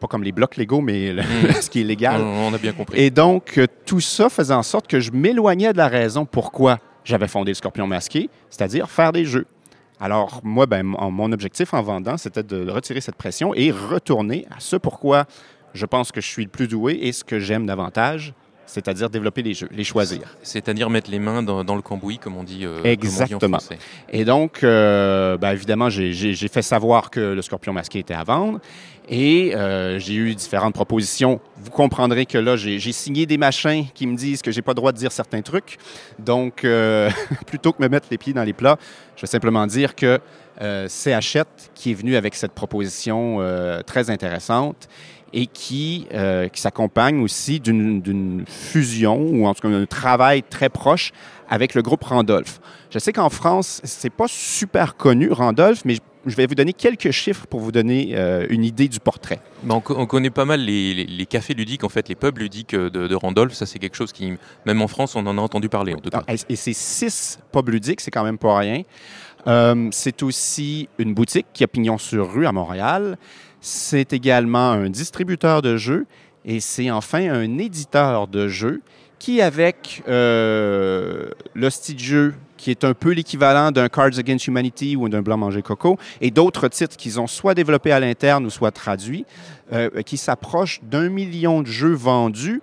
[0.00, 1.52] pas comme les blocs légaux, mais le- Mm.
[1.60, 2.20] ce qui est légal.
[2.20, 2.98] on, on a bien compris.
[3.00, 7.28] Et donc, tout ça faisait en sorte que je m'éloignais de la raison pourquoi j'avais
[7.28, 9.46] fondé le Scorpion Masqué, c'est-à-dire faire des jeux.
[10.00, 14.58] Alors, moi, ben, mon objectif en vendant, c'était de retirer cette pression et retourner à
[14.58, 15.26] ce pourquoi
[15.74, 18.34] je pense que je suis le plus doué et ce que j'aime davantage,
[18.66, 20.36] c'est-à-dire développer des jeux, les choisir.
[20.42, 23.58] C'est-à-dire mettre les mains dans, dans le cambouis, comme on dit, euh, on dit Exactement.
[24.10, 28.60] Et donc, euh, ben, évidemment, j'ai fait savoir que le Scorpion masqué était à vendre
[29.08, 31.40] et euh, j'ai eu différentes propositions.
[31.56, 34.76] Vous comprendrez que là, j'ai signé des machins qui me disent que j'ai pas le
[34.76, 35.78] droit de dire certains trucs.
[36.18, 37.10] Donc, euh,
[37.46, 38.78] plutôt que me mettre les pieds dans les plats,
[39.16, 40.20] je vais simplement dire que
[40.60, 43.38] euh, c'est Hachette qui est venu avec cette proposition
[43.86, 44.88] très intéressante
[45.32, 46.06] et qui,
[46.52, 51.12] qui s'accompagne aussi d'une d'une fusion ou en tout cas d'un travail très proche
[51.48, 52.60] avec le groupe Randolph.
[52.90, 57.10] Je sais qu'en France, c'est pas super connu, Randolph, mais je- vais vous donner quelques
[57.10, 59.40] chiffres pour vous donner euh, une idée du portrait.
[59.68, 62.38] On, co- on connaît pas mal les, les- les cafés ludiques, en fait, les pubs
[62.38, 63.52] ludiques euh, de, de Randolph.
[63.54, 64.32] Ça, c'est quelque chose qui,
[64.66, 66.22] même en France, on en a entendu parler, en tout cas.
[66.26, 68.82] Ah, Et c'est six pubs ludiques, c'est quand même pas rien.
[69.48, 73.18] Euh, c'est aussi une boutique qui a pignon sur rue à Montréal.
[73.60, 76.06] C'est également un distributeur de jeux
[76.44, 78.80] et c'est enfin un éditeur de jeux
[79.18, 84.46] qui, avec euh, le style de jeu qui est un peu l'équivalent d'un Cards Against
[84.46, 88.46] Humanity ou d'un Blanc Manger Coco, et d'autres titres qu'ils ont soit développés à l'interne
[88.46, 89.26] ou soit traduits,
[89.72, 92.62] euh, qui s'approchent d'un million de jeux vendus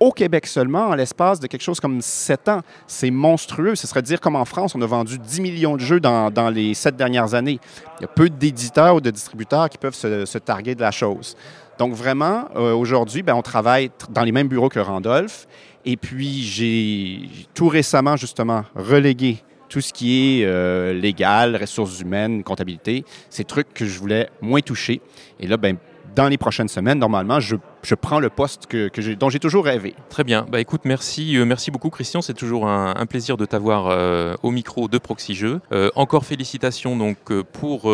[0.00, 2.62] au Québec seulement, en l'espace de quelque chose comme sept ans.
[2.86, 3.74] C'est monstrueux.
[3.74, 6.48] Ce serait dire comme en France, on a vendu 10 millions de jeux dans, dans
[6.48, 7.60] les sept dernières années.
[7.98, 10.90] Il y a peu d'éditeurs ou de distributeurs qui peuvent se, se targuer de la
[10.90, 11.36] chose.
[11.78, 15.46] Donc vraiment, euh, aujourd'hui, ben, on travaille tr- dans les mêmes bureaux que Randolph.
[15.84, 22.44] Et puis, j'ai tout récemment, justement, relégué tout ce qui est euh, légal, ressources humaines,
[22.44, 25.00] comptabilité, ces trucs que je voulais moins toucher.
[25.40, 25.76] Et là, ben,
[26.14, 29.38] dans les prochaines semaines, normalement, je, je prends le poste que, que j'ai- dont j'ai
[29.40, 29.94] toujours rêvé.
[30.10, 30.46] Très bien.
[30.50, 32.22] Bah écoute, merci, euh, merci beaucoup Christian.
[32.22, 35.60] C'est toujours un, un plaisir de t'avoir euh, au micro de Proxy Jeux.
[35.72, 37.18] Euh, encore félicitations donc
[37.52, 37.92] pour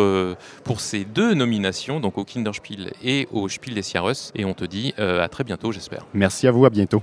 [0.63, 4.31] pour ces deux nominations, donc au Kinderspiel et au Spiel des Jahres.
[4.35, 6.05] Et on te dit à très bientôt, j'espère.
[6.13, 7.01] Merci à vous, à bientôt.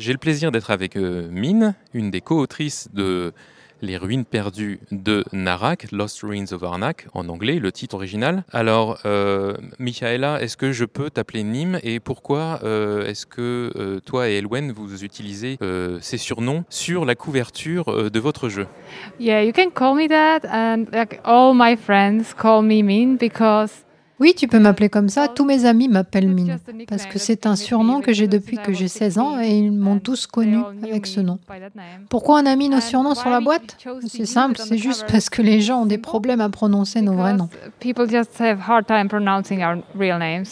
[0.00, 3.32] J'ai le plaisir d'être avec euh, Mine, une des co-autrices de
[3.82, 8.44] Les ruines perdues de Narak, Lost Ruins of Arnak, en anglais, le titre original.
[8.52, 14.00] Alors, euh, Michaela, est-ce que je peux t'appeler Nîmes et pourquoi euh, est-ce que euh,
[14.00, 15.58] toi et Elwen, vous utilisez
[16.00, 18.66] ces surnoms sur la couverture de votre jeu?
[19.18, 23.84] Yeah, you can call me that, and like all my friends call me Min because
[24.20, 25.28] Oui, tu peux m'appeler comme ça.
[25.28, 26.58] Tous mes amis m'appellent Mine.
[26.86, 29.98] Parce que c'est un surnom que j'ai depuis que j'ai 16 ans et ils m'ont
[29.98, 31.38] tous connu avec ce nom.
[32.10, 33.78] Pourquoi on a mis nos surnoms sur la boîte?
[34.06, 37.34] C'est simple, c'est juste parce que les gens ont des problèmes à prononcer nos vrais
[37.34, 37.48] noms.
[37.80, 40.44] People just have hard time pronouncing our real names.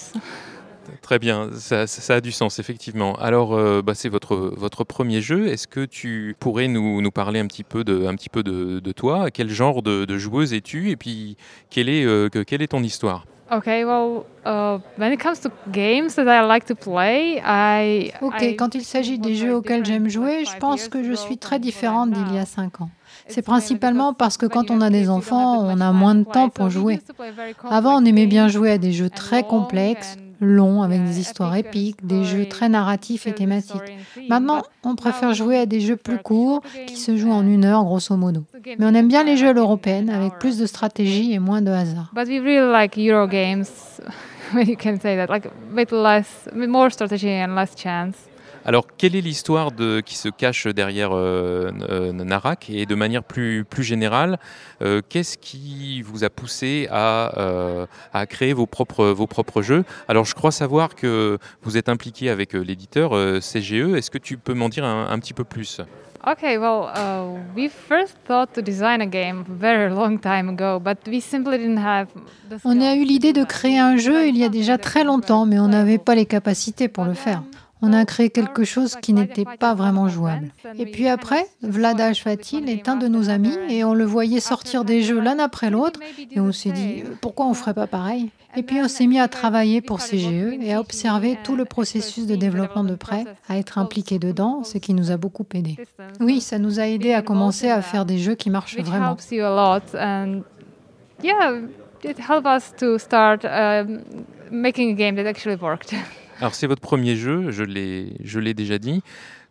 [1.02, 3.14] Très bien, ça, ça- ça a du sens, effectivement.
[3.16, 5.46] Alors, euh, bah, c'est votre, votre premier jeu.
[5.48, 8.80] Est-ce que tu pourrais nous, nous parler un petit peu de, un petit peu de,
[8.80, 9.30] de toi?
[9.30, 10.90] Quel genre de, de joueuse es-tu?
[10.90, 11.36] Et puis,
[11.70, 13.26] quelle est, euh, que- quelle est ton histoire?
[13.50, 18.42] Okay, well, uh, when it comes to games that I like to play, I Ok,
[18.42, 21.58] I quand il s'agit des jeux auxquels j'aime jouer, je pense que je suis très
[21.58, 22.46] différente d'il y a now.
[22.46, 22.90] 5 ans.
[23.26, 26.68] C'est principalement parce que quand on a des enfants, on a moins de temps pour
[26.68, 27.00] jouer.
[27.70, 32.06] Avant, on aimait bien jouer à des jeux très complexes, longs, avec des histoires épiques,
[32.06, 33.82] des jeux très narratifs et thématiques.
[34.28, 37.84] Maintenant, on préfère jouer à des jeux plus courts qui se jouent en une heure,
[37.84, 38.44] grosso modo.
[38.66, 41.70] Mais on aime bien les jeux à l'européenne, avec plus de stratégie et moins de
[41.70, 42.10] hasard.
[42.14, 44.00] But we really like Euro games,
[44.52, 48.27] when you can say that, like with less, with more strategy and less chance.
[48.68, 53.24] Alors, quelle est l'histoire de, qui se cache derrière euh, euh, Narak Et de manière
[53.24, 54.38] plus, plus générale,
[54.82, 59.86] euh, qu'est-ce qui vous a poussé à, euh, à créer vos propres, vos propres jeux?
[60.06, 63.96] Alors, je crois savoir que vous êtes impliqué avec l'éditeur euh, CGE.
[63.96, 65.80] Est-ce que tu peux m'en dire un, un petit peu plus?
[66.26, 70.98] Okay, well, uh, we first thought to design a game very long time ago, but
[71.06, 72.08] we simply didn't have.
[72.66, 75.58] On a eu l'idée de créer un jeu il y a déjà très longtemps, mais
[75.58, 77.42] on n'avait pas les capacités pour le faire.
[77.80, 80.50] On a créé quelque chose qui n'était pas vraiment jouable.
[80.78, 84.84] Et puis après, Vlad Ashfatil est un de nos amis et on le voyait sortir
[84.84, 86.00] des jeux l'un après l'autre
[86.30, 88.30] et on s'est dit euh, pourquoi on ferait pas pareil?
[88.56, 92.26] Et puis on s'est mis à travailler pour CGE et à observer tout le processus
[92.26, 95.76] de développement de prêt, à être impliqué dedans, ce qui nous a beaucoup aidé.
[96.20, 99.16] Oui, ça nous a aidé à commencer à faire des jeux qui marchent vraiment.
[104.50, 105.94] making a game that actually worked.
[106.40, 109.02] Alors, c'est votre premier jeu, je l'ai je l'ai déjà dit.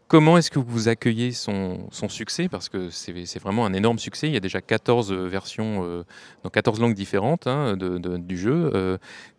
[0.07, 2.47] Comment est-ce que vous accueillez son, son succès?
[2.47, 4.27] Parce que c'est c'est vraiment un énorme succès.
[4.27, 6.03] Il y a déjà 14 versions euh,
[6.43, 8.71] dans 14 langues différentes hein, de- du jeu.
[8.73, 8.97] Euh,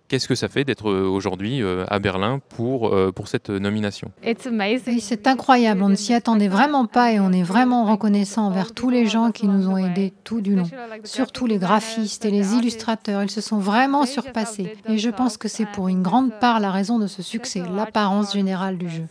[0.09, 4.11] Qu'est-ce que ça fait d'être euh, aujourd'hui euh, à Berlin pour, euh, pour cette nomination?
[4.25, 4.95] It's amazing.
[4.95, 8.73] Oui, c'est incroyable, on ne s'y attendait vraiment pas et on est vraiment reconnaissant envers
[8.73, 10.69] tous les gens qui nous ont aidés tout du long.
[11.05, 14.77] Surtout les graphistes et les illustrateurs, ils se sont vraiment surpassés.
[14.89, 18.33] Et je pense que c'est pour une grande part la raison de ce succès, l'apparence
[18.33, 19.05] générale du jeu.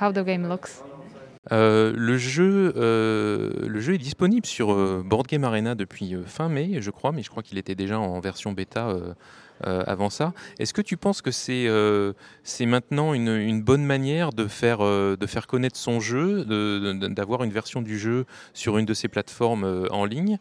[0.00, 0.82] How the game looks.
[1.52, 6.24] Euh, le, jeu, euh, le jeu est disponible sur euh, Board Game Arena depuis euh,
[6.24, 8.96] fin mai, je crois, mais je crois qu'il était déjà en version bêta
[9.62, 10.32] avant ça.
[10.58, 15.16] Est-ce que tu penses que c'est euh, c'est maintenant une, bonne manière de faire, euh,
[15.16, 19.64] de faire connaître son jeu, d'avoir une version du jeu sur une de ces plateformes
[19.64, 20.38] euh, en ligne?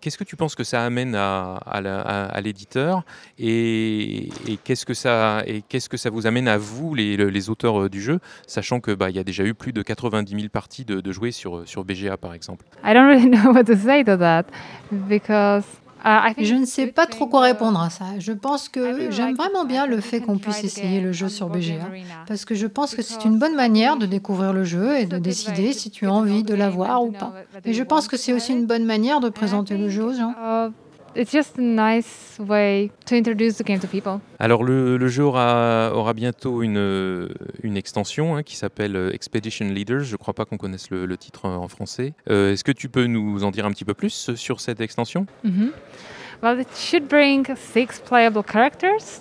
[0.00, 3.04] Qu'est-ce que tu penses que ça amène à, l'éditeur?
[3.38, 4.28] Et,
[4.64, 5.44] qu'est-ce que ça
[5.90, 9.10] que ça vous amène à vous, les, les auteurs euh, du jeu, sachant que bah,
[9.10, 12.16] y a déjà eu plus de 90 000 parties de, de jouer sur, sur BGA
[12.16, 12.64] par exemple?
[12.84, 14.44] I don't really know what to say to that
[15.08, 15.64] because
[16.38, 18.04] Je ne sais pas trop quoi uh, répondre à ça.
[18.18, 21.88] Je pense que j'aime vraiment bien le fait qu'on puisse essayer le jeu sur BGA.
[22.26, 25.18] Parce que je pense que c'est une bonne manière de découvrir le jeu et de
[25.18, 27.32] décider si tu as envie de l'avoir ou pas.
[27.64, 30.34] Et je pense que c'est aussi une bonne manière de présenter le jeu aux gens.
[31.16, 34.20] It's just a nice way to introduce the game to people.
[34.38, 37.28] Alors le, le jeu aura, aura bientôt une,
[37.64, 40.04] une extension hein, qui s'appelle euh, Expedition Leaders.
[40.04, 42.14] Je ne crois pas qu'on connaisse le, le titre euh, en français.
[42.30, 45.26] Euh, Est-ce que tu peux nous en dire un petit peu plus sur cette extension?
[45.42, 45.72] Mhm.
[46.42, 49.20] Well, it should bring six playable characters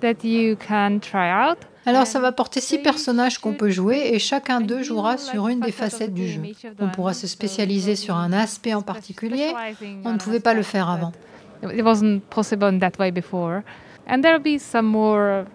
[0.00, 1.58] that you can try out.
[1.88, 5.60] Alors ça va porter six personnages qu'on peut jouer et chacun d'eux jouera sur une
[5.60, 6.42] des facettes du jeu.
[6.80, 9.54] On pourra se spécialiser sur un aspect en particulier.
[10.04, 11.12] On ne pouvait pas le faire avant.
[11.62, 13.62] It wasn't possible in that way before.
[14.06, 15.46] And there'll be some more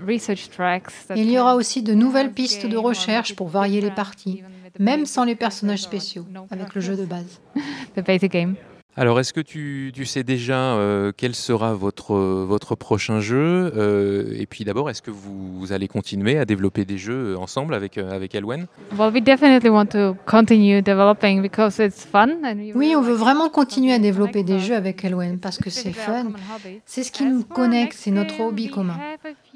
[0.00, 1.06] research tracks.
[1.08, 4.42] that Il y aura aussi de nouvelles pistes de recherche pour varier les parties,
[4.78, 7.40] même sans les personnages spéciaux, avec le jeu de base.
[7.94, 8.56] The basic game.
[8.94, 14.34] Alors, est-ce que tu, tu sais déjà euh, quel sera votre, votre prochain jeu euh,
[14.38, 17.96] Et puis d'abord, est-ce que vous, vous allez continuer à développer des jeux ensemble avec,
[17.96, 18.66] euh, avec Elwen?
[18.98, 22.28] Well, we definitely want to continue developing because it's fun.
[22.44, 25.56] and we Oui, really on veut vraiment continuer à développer des jeux avec Elwen parce
[25.56, 26.24] que c'est fun.
[26.24, 26.80] common hobby.
[26.84, 28.98] C'est ce qui nous connecte, next c'est notre game, hobby we commun.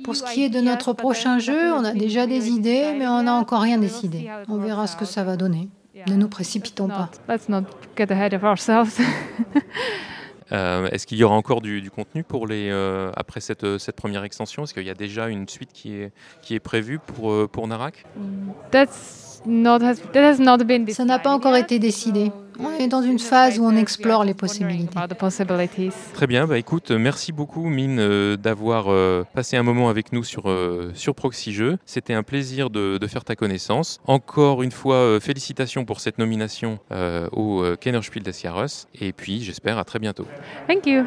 [0.03, 2.81] Pour ce qui est de ideas, notre but prochain jeu, on a déjà des idées,
[2.81, 3.43] decided mais on n'a yet.
[3.43, 4.31] encore rien We'll see décidé.
[4.49, 5.69] On verra ce que ça va donner.
[6.07, 7.11] Ne nous Let's précipitons pas.
[7.29, 7.63] not- Let's not
[7.97, 8.99] get ahead of ourselves.
[10.53, 13.79] Euh, Est-ce qu'il y aura encore du, du contenu pour les, euh, après cette, euh,
[13.79, 14.63] cette première extension?
[14.63, 17.67] Est-ce qu'il y a déjà une suite qui est, qui est prévue pour, euh, pour
[17.67, 18.05] Narak?
[18.71, 22.31] That's not has that has not been Ça n'a pas decided encore été décidé.
[22.59, 24.89] On we're est dans in une a phase où on explore les possibilités.
[24.97, 25.93] about the possibilities.
[26.15, 30.25] Très bien, bah écoute, merci beaucoup Mine euh, d'avoir euh, passé un moment avec nous
[30.25, 31.77] sur, euh, sur Proxy Jeux.
[31.85, 34.01] C'était un plaisir de, de faire ta connaissance.
[34.07, 38.87] Encore une fois, euh, félicitations pour cette nomination euh, au euh, Kennerspiel des Jahres.
[38.99, 40.27] Et puis, j'espère à très bientôt.
[40.67, 41.05] Thank you.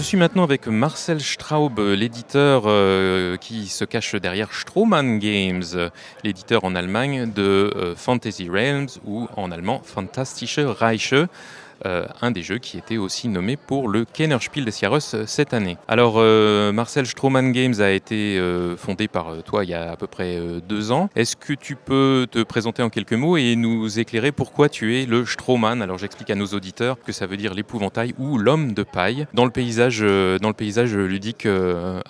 [0.00, 5.90] Je suis maintenant avec Marcel Straub, l'éditeur euh, qui se cache derrière Strohmann Games,
[6.24, 11.12] l'éditeur en Allemagne de euh, Fantasy Realms ou en allemand Fantastische Reiche.
[11.86, 15.54] Euh, un des jeux qui était aussi nommé pour le Kennerspiel des Jahres euh, cette
[15.54, 15.78] année.
[15.88, 18.40] Alors, euh, Marcel Strohmann Games a été
[18.76, 21.08] fondé par toi il y a à peu près deux ans.
[21.16, 25.06] Est-ce que tu peux te présenter en quelques mots et nous éclairer pourquoi tu es
[25.06, 28.82] le Strohmann Alors, j'explique à nos auditeurs que ça veut dire l'épouvantail ou l'homme de
[28.82, 31.46] paille dans le paysage, dans le paysage ludique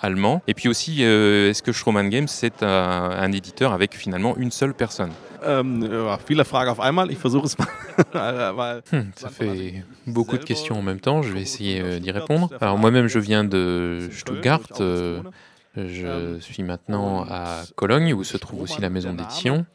[0.01, 0.41] allemand.
[0.47, 5.11] Et puis aussi, est-ce que Strohmann Games c'est un éditeur avec finalement une seule personne?
[5.43, 5.89] Ähm,
[6.25, 7.11] viele Fragen auf einmal.
[7.11, 7.67] Ich versuche es mal.
[8.55, 12.11] weil Hmm, ça fait beaucoup de questions en même temps, je vais essayer euh, d'y
[12.11, 12.49] répondre.
[12.59, 15.21] Alors moi-même je viens de Stuttgart, euh,
[15.75, 19.65] je suis maintenant à Cologne où se trouve aussi la maison d'édition.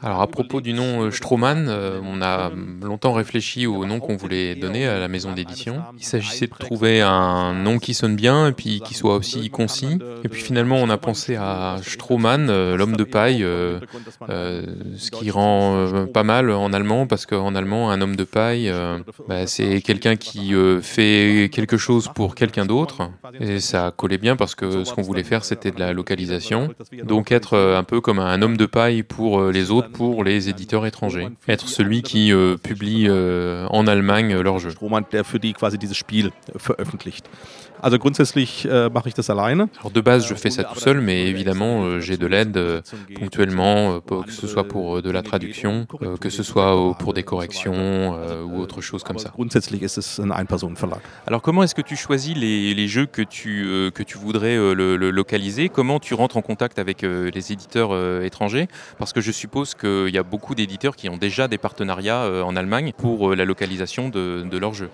[0.00, 2.52] Alors à propos du nom euh, Strohmann, euh, on a
[2.82, 5.82] longtemps réfléchi au nom qu'on voulait donner à la maison d'édition.
[5.98, 9.98] Il s'agissait de trouver un nom qui sonne bien et puis qui soit aussi concis.
[10.22, 16.06] Et puis finalement on a pensé à Strohmann, euh, l'homme de paille, ce qui rend
[16.12, 18.72] pas mal en allemand parce qu'en allemand un homme de paille
[19.28, 23.10] bah, c'est quelqu'un qui fait quelque chose pour quelqu'un d'autre
[23.40, 26.68] et ça collait bien parce que ce qu'on voulait faire c'était de la localisation
[27.02, 30.86] donc être un peu comme un homme de paille pour euh, autres pour les éditeurs
[30.86, 31.28] étrangers.
[31.48, 34.74] Être celui qui euh, publie euh, en Allemagne euh, leurs jeux
[37.82, 39.68] Also grundsätzlich äh, mache ich das alleine.
[39.80, 42.80] alors de base je fais ça tout seul mais évidemment euh, j'ai de l'aide euh,
[43.20, 46.94] ponctuellement euh, que ce soit pour euh, de la traduction euh, que ce soit euh,
[46.94, 51.00] pour des corrections euh, ou autre chose comme ça Grundsätzlich ist es ein Ein-Personen-Verlag.
[51.26, 54.56] Alors comment est-ce que tu choisis les, les jeux que tu, euh, que tu voudrais
[54.56, 55.68] euh, le, le localiser?
[55.68, 58.68] Comment tu rentres en contact avec euh, les éditeurs euh, étrangers?
[58.98, 62.42] Parce que je suppose qu'il y a beaucoup d'éditeurs qui ont déjà des partenariats euh,
[62.42, 64.90] en Allemagne pour euh, la localisation de, de leurs jeux.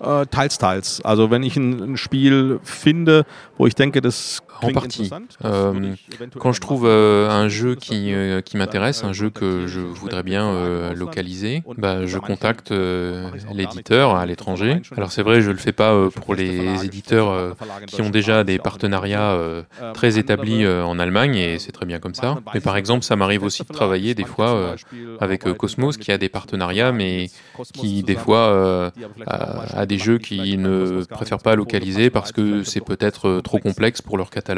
[0.00, 1.04] Äh, teils, teils.
[1.04, 3.26] Also wenn ich ein, ein Spiel finde,
[3.58, 5.10] wo ich denke, das En partie.
[5.44, 5.94] Euh,
[6.38, 10.22] Quand je trouve euh, un jeu qui, euh, qui m'intéresse, un jeu que je voudrais
[10.22, 14.82] bien euh, localiser, bah, je contacte euh, l'éditeur à l'étranger.
[14.96, 17.52] Alors c'est vrai, je le fais pas euh, pour les éditeurs euh,
[17.86, 19.62] qui ont déjà des partenariats euh,
[19.94, 22.38] très établis euh, en Allemagne et c'est très bien comme ça.
[22.54, 24.76] Mais par exemple, ça m'arrive aussi de travailler des fois euh,
[25.20, 27.28] avec euh, Cosmos qui a des partenariats mais
[27.72, 28.90] qui des fois euh,
[29.26, 33.58] a, a des jeux qu'ils ne préfèrent pas localiser parce que c'est peut-être euh, trop
[33.58, 34.49] complexe pour leur catalogue.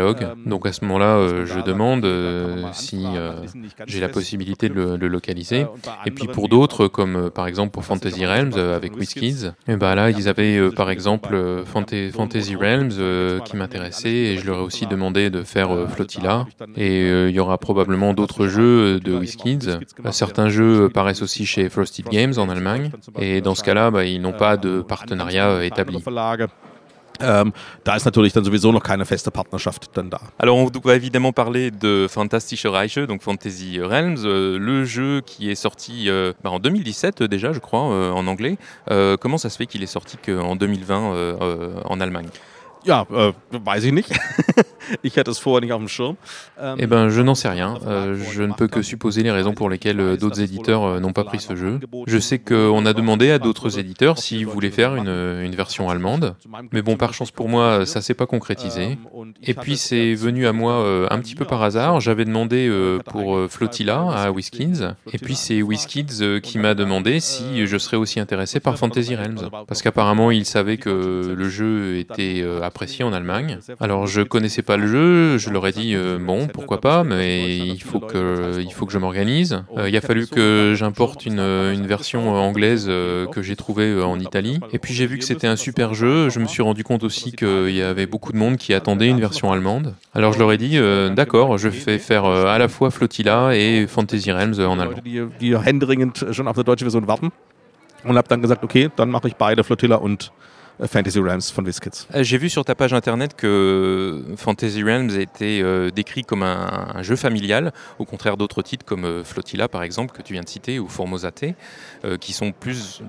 [0.46, 3.32] Donc à ce moment-là, euh, je demande euh, si euh,
[3.86, 5.66] j'ai la possibilité de le, localiser.
[6.06, 9.76] Et puis pour d'autres, comme euh, par exemple pour Fantasy Realms euh, avec WizKids, et
[9.76, 14.36] ben là ils avaient euh, par exemple euh, Fanta- Fantasy Realms euh, qui m'intéressait et
[14.38, 16.46] je leur ai aussi demandé de faire euh, Flotilla.
[16.76, 19.68] Et euh, il y aura probablement d'autres jeux euh, de WizKids.
[19.68, 22.90] Euh, Certains jeux euh, paraissent aussi chez Frosted Games en Allemagne.
[23.18, 25.98] Et dans ce cas-là, bah, ils n'ont pas de partenariat euh, établi.
[27.22, 27.52] Ähm,
[27.84, 30.20] da ist natürlich dann sowieso noch keine feste Partnerschaft dann da.
[30.38, 35.50] Alors on va évidemment parler de Fantastische Reiche, donc Fantasy Realms, euh, le jeu qui
[35.50, 38.58] est sorti euh, bah, en 2017 déjà, je crois, euh, en anglais.
[38.90, 42.28] Euh, comment ça se fait qu'il est sorti qu'en 2020 euh, euh, en Allemagne?
[42.84, 43.06] Ja,
[43.50, 44.10] weiß ich nicht.
[45.02, 46.16] ich hatte es vorher nicht auf dem Schirm.
[46.78, 47.78] Eh ben, je n'en sais rien.
[47.86, 51.12] Euh, je ne peux que supposer les raisons pour lesquelles euh, d'autres éditeurs euh, n'ont
[51.12, 51.78] pas pris ce jeu.
[52.06, 56.34] Je sais qu'on a demandé à d'autres éditeurs s'ils voulaient faire une, une version allemande.
[56.72, 58.98] Mais bon, par chance pour moi, ça s'est pas concrétisé.
[59.42, 62.00] Et puis c'est venu à moi euh, un petit peu par hasard.
[62.00, 64.82] J'avais demandé euh, pour Flotilla à WizKids.
[65.12, 69.14] Et puis c'est WizKids euh, qui m'a demandé si je serais aussi intéressé par Fantasy
[69.14, 69.50] Realms.
[69.66, 73.58] Parce qu'apparemment, ils savaient que le jeu était euh, apprécié en Allemagne.
[73.80, 77.82] Alors je connaissais pas le jeu, je leur ai dit bon pourquoi pas, mais il
[77.82, 79.62] faut que il faut que je m'organise.
[79.86, 84.58] il a fallu que j'importe une, une, version anglaise que j'ai trouvée en Italie.
[84.72, 86.30] Et puis j'ai vu que c'était un super jeu.
[86.30, 89.20] Je me suis rendu compte aussi qu'il y avait beaucoup de monde qui attendait une
[89.20, 89.94] version allemande.
[90.14, 90.78] Alors je leur ai dit
[91.14, 95.02] d'accord, je fais faire à la fois Flotilla et Fantasy Realms en allemand.
[98.04, 100.32] Und habe dann gesagt, okay, dann mache ich beide Flotilla und
[100.86, 102.06] Fantasy Realms von WizKids.
[102.14, 106.92] Euh, j'ai vu sur ta page internet que Fantasy Realms était euh, décrit comme un,
[106.94, 110.42] un, jeu familial, au contraire d'autres titres comme euh, Flotilla par exemple que tu viens
[110.42, 111.44] de citer ou Formosate,
[112.04, 113.02] euh, qui sont plus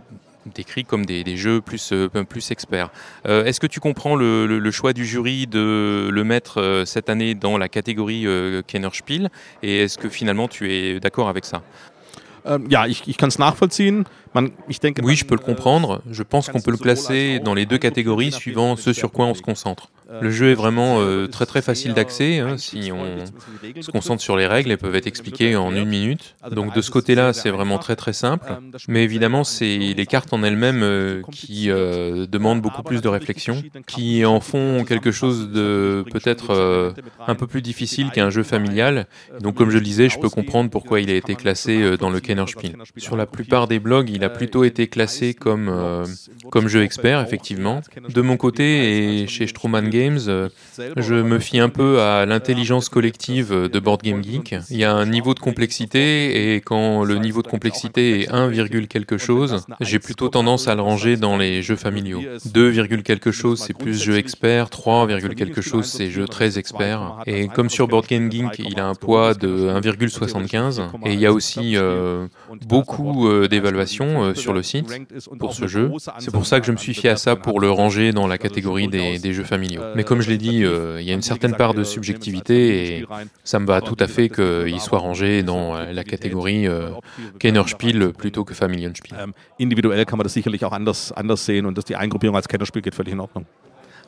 [0.53, 2.89] décrits comme des, des jeux plus, euh, plus experts.
[3.25, 6.85] Euh, Est-ce que tu comprends le, le, le, choix du jury de le mettre euh,
[6.85, 8.27] cette année dans la catégorie
[8.67, 9.29] Kennerspiel
[9.61, 11.63] et est-ce que finalement tu es d'accord avec ça?
[12.45, 14.05] Ähm, Ja, ich, ich kann es nachvollziehen.
[15.03, 16.01] Oui, je peux le comprendre.
[16.09, 19.33] Je pense qu'on peut le classer dans les deux catégories suivant ce sur quoi on
[19.33, 19.89] se concentre.
[20.21, 22.39] Le jeu est vraiment euh, très très facile d'accès.
[22.39, 26.35] Hein, si on se concentre sur les règles, elles peuvent être expliquées en une minute.
[26.51, 28.45] Donc de ce côté-là, c'est vraiment très très simple.
[28.87, 33.63] Mais évidemment, c'est les cartes en elles-mêmes euh, qui euh, demandent beaucoup plus de réflexion,
[33.87, 36.91] qui en font quelque chose de peut-être euh,
[37.27, 39.07] un peu plus difficile qu'un jeu familial.
[39.39, 42.09] Donc comme je le disais, je peux comprendre pourquoi il a été classé euh, dans
[42.09, 42.75] le Kennerspiel.
[42.97, 46.05] Sur la plupart des blogs, il a plutôt été classé comme, euh,
[46.51, 47.81] comme jeu expert, effectivement.
[48.09, 50.49] De mon côté, et chez Stroman Games, euh,
[50.97, 54.55] je me fie un peu à l'intelligence collective de Board Game Geek.
[54.69, 58.51] Il y a un niveau de complexité et quand le niveau de complexité est 1,
[58.87, 62.21] quelque chose, j'ai plutôt tendance à le ranger dans les jeux familiaux.
[62.45, 64.69] 2, quelque chose, c'est plus jeu expert.
[64.69, 67.17] 3, quelque chose, c'est jeu très expert.
[67.25, 71.25] Et comme sur Board Game Geek, il a un poids de 1,75 et il y
[71.25, 72.27] a aussi euh,
[72.65, 74.87] beaucoup d'évaluations euh, sur le site
[75.39, 75.91] pour ce jeu.
[76.19, 78.37] C'est pour ça que je me suis fié à ça pour le ranger dans la
[78.37, 79.81] catégorie des, des jeux familiaux.
[79.95, 83.05] Mais comme je l'ai dit, euh, il y a une certaine part de subjectivité et
[83.43, 86.89] ça me va tout à fait qu'il soit rangé dans la catégorie euh,
[87.39, 89.15] Kennerspiel plutôt que Familienspiel.
[89.59, 92.81] Individuell kann man das sicherlich auch anders, anders sehen und dass die Eingruppierung als Kennerspiel
[92.81, 93.45] geht völlig in Ordnung.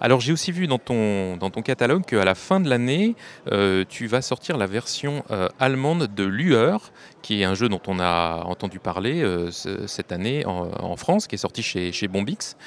[0.01, 3.15] Alors j'ai aussi vu dans ton, dans ton catalogue qu'à la fin de l'année,
[3.51, 6.91] euh, tu vas sortir la version euh, allemande de Lueur,
[7.21, 11.35] qui est un jeu dont on a entendu parler euh, cette année en, France, qui
[11.35, 12.57] est sorti chez, chez Bombix.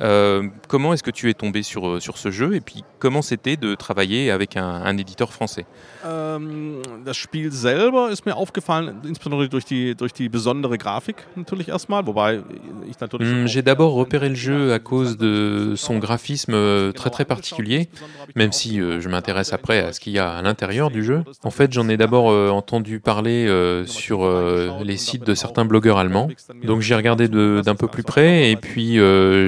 [0.00, 3.56] Euh, comment est-ce que tu es tombé sur, sur ce jeu et puis comment c'était
[3.56, 5.66] de travailler avec un, un éditeur français?
[6.06, 11.68] Ähm, Das Spiel selber ist mir aufgefallen, insbesondere durch die, durch die besondere Grafik natürlich
[11.68, 12.40] erstmal, wobei
[12.88, 13.28] ich natürlich...
[13.28, 17.88] Mm, J'ai d'abord repéré le jeu à cause de son graphisme euh, très très particulier,
[18.36, 21.24] même si euh, je m'intéresse après à ce qu'il y a à l'intérieur du jeu.
[21.42, 25.64] En fait, j'en ai d'abord euh, entendu parler euh, sur euh, les sites de certains
[25.64, 26.28] blogueurs allemands,
[26.62, 28.98] donc j'ai regardé d'un peu plus près et puis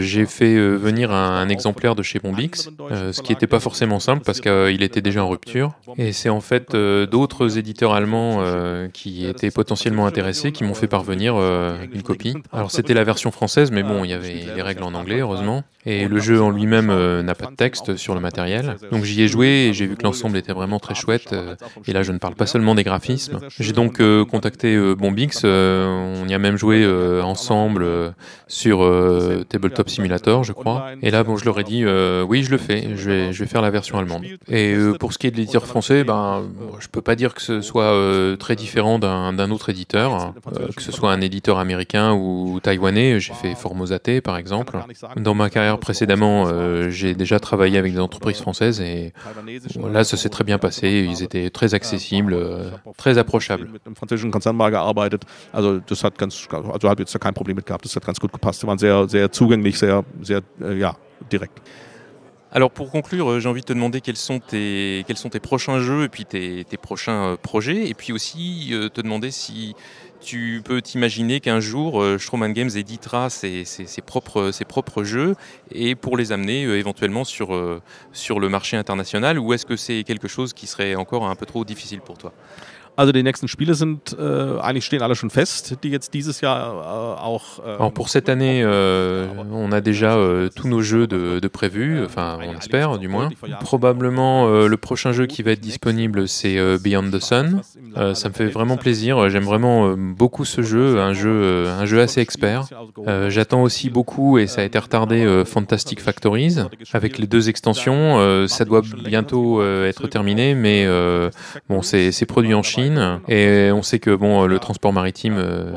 [0.01, 3.47] j'ai fait fait euh, venir un, un, exemplaire de chez Bombix, euh, ce qui n'était
[3.47, 5.72] pas forcément simple parce qu'il était déjà en rupture.
[5.99, 8.43] Et c'est en fait euh, d'autres éditeurs allemands
[8.93, 11.34] qui étaient potentiellement intéressés qui m'ont fait parvenir
[11.93, 12.34] une copie.
[12.53, 15.62] Alors c'était la version française, mais bon, il y avait les règles en anglais, heureusement.
[15.87, 18.76] Et le jeu en lui-même euh, n'a pas de texte sur le matériel.
[18.93, 21.35] Donc j'y ai joué et j'ai vu que l'ensemble était vraiment très chouette.
[21.87, 23.39] et là, je ne parle pas seulement des graphismes.
[23.59, 25.45] J'ai donc contacté Bombix.
[25.45, 26.87] on y a même joué
[27.22, 27.87] ensemble
[28.49, 28.78] sur
[29.49, 30.11] Tabletop Simulator
[30.43, 30.91] je crois.
[31.03, 33.43] Et là, bon, je leur ai dit, euh, oui, je le fais, je vais, je
[33.43, 34.24] vais faire la version allemande.
[34.49, 36.43] Et euh, pour ce qui est de l'éditeur français, ben,
[36.78, 40.35] je peux pas dire que ce soit euh, très différent d'un autre éditeur, hein.
[40.57, 43.20] euh, que ce soit un éditeur américain ou taïwanais.
[43.20, 44.78] J'ai fait Formosate, par exemple.
[45.16, 49.12] Dans ma carrière précédemment, euh, j'ai déjà travaillé avec des entreprises françaises et
[49.93, 51.07] là, ça s'est très bien passé.
[51.09, 53.68] Ils étaient très accessibles, euh, très approchables.
[61.33, 61.47] Äh.
[62.53, 65.39] Alors pour conclure, euh, j'ai envie de te demander quels sont tes, quels sont tes
[65.39, 69.77] prochains jeux et puis tes, tes prochains euh, projets, et puis aussi te demander si
[70.21, 75.35] tu peux t'imaginer qu'un jour euh, Stroman Games éditera ses, ses, propres, ses propres jeux
[75.73, 77.81] et pour les amener euh, éventuellement sur, euh,
[78.12, 81.47] sur le marché international, ou est-ce que c'est quelque chose qui serait encore un peu
[81.47, 82.33] trop difficile pour toi?
[83.01, 86.59] Also die nächsten Spiele sind äh, eigentlich stehen alle schon fest, die jetzt dieses Jahr
[86.61, 87.59] äh, auch.
[87.61, 91.49] Äh, Alors pour cette année, euh, on a déjà euh, tous nos jeux de, de
[91.49, 93.31] prévus, enfin on espère du moins.
[93.61, 97.63] Probablement euh, le prochain jeu qui va être disponible, c'est euh, Beyond the Sun.
[97.97, 99.31] Euh, ça me fait vraiment plaisir.
[99.31, 102.67] J'aime vraiment euh, beaucoup ce jeu, un jeu, un jeu assez expert.
[103.29, 106.57] J'attends aussi beaucoup et ça a été retardé Fantastic Factories
[106.93, 108.47] avec les deux extensions.
[108.47, 110.87] ça doit bientôt être terminé, mais
[111.71, 112.89] bon c'est produit en Chine
[113.28, 115.72] Et on sait que bon, le transport maritime, euh,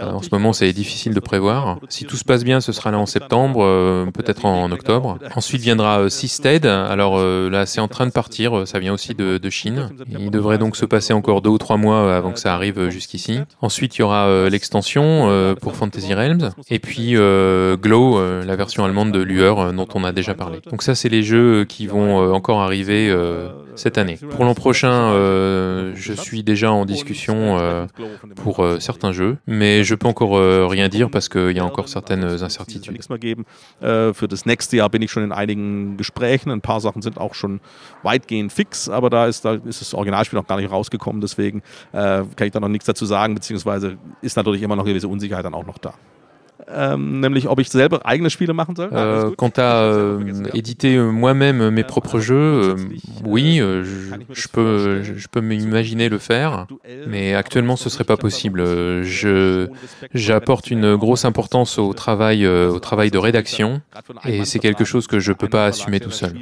[0.00, 1.78] en ce moment, c'est difficile de prévoir.
[1.88, 5.18] Si tout se passe bien, ce sera là en septembre, euh, peut-être en, octobre.
[5.34, 6.66] Ensuite viendra euh, Seastead.
[6.66, 8.66] Alors là, c'est en train de partir.
[8.66, 9.90] Ça vient aussi de, de, Chine.
[10.18, 13.40] Il devrait donc se passer encore deux ou trois mois avant que ça arrive jusqu'ici.
[13.60, 16.50] Ensuite, il y aura l'extension pour Fantasy Realms.
[16.70, 20.60] Et puis Glow, la version allemande de Lueur, dont on a déjà parlé.
[20.70, 23.14] Donc ça, c'est les jeux qui vont encore arriver
[23.76, 24.18] cette année.
[24.30, 25.12] Pour l'an prochain,
[25.94, 27.86] je suis déjà en discussion euh,
[28.36, 30.38] pour euh, certains jeux, mais je peux encore
[30.70, 33.02] rien dire parce qu'il y a encore certaines incertitudes.
[33.80, 36.50] Für das nächste Jahr bin ich schon in einigen Gesprächen.
[36.50, 37.60] Ein paar Sachen sind auch schon
[38.02, 41.20] weitgehend fix, aber da ist, da ist das Originalspiel noch gar nicht rausgekommen.
[41.20, 45.08] Deswegen kann ich da noch nichts dazu sagen, beziehungsweise ist natürlich immer noch eine gewisse
[45.08, 45.94] Unsicherheit dann auch noch da.
[46.68, 48.90] Euh, nämlich ob ich selber eigene Spiele machen soll?
[48.92, 52.76] Euh, quant à euh, éditer moi-même mes propres jeux,
[53.24, 56.66] oui, je, peux, je peux m'imaginer le faire,
[57.06, 58.64] mais actuellement ce serait pas possible.
[59.02, 59.68] Je,
[60.12, 63.80] j'apporte une grosse importance au travail, au travail de rédaction,
[64.24, 66.32] et c'est quelque chose que je peux pas assumer tout seul.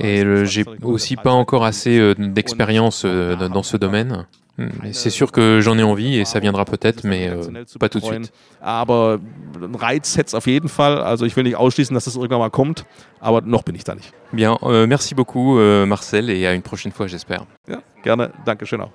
[0.00, 4.26] Et j'ai aussi pas encore assez d'expérience dans ce domaine.
[4.58, 7.42] Hmm, c'est sûr que j'en ai envie et ça viendra peut-être, mais euh,
[7.78, 8.32] pas tout de suite.
[8.62, 9.18] Aber
[9.74, 10.98] Reiz hätte auf jeden Fall.
[10.98, 12.86] Also ich will nicht ausschließen, dass das irgendwann mal kommt,
[13.20, 14.14] aber noch bin ich da nicht.
[14.32, 17.44] Bien, euh, merci beaucoup euh, Marcel et à une prochaine fois j'espère.
[17.68, 18.32] Ja, gerne.
[18.46, 18.92] Dankeschön auch.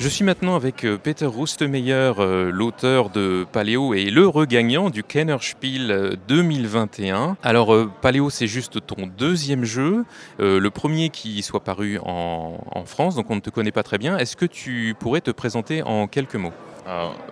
[0.00, 5.04] Je suis maintenant avec euh, Peter Rustemeyer, euh, l'auteur de Paléo et le regagnant du
[5.04, 7.22] Kennerspiel 2021.
[7.22, 10.06] Euh, Alors Paléo, c'est juste ton deuxième jeu,
[10.38, 14.16] le premier qui soit paru en, France, donc on ne te connaît pas très bien.
[14.16, 16.54] Est-ce que tu pourrais te présenter en quelques mots?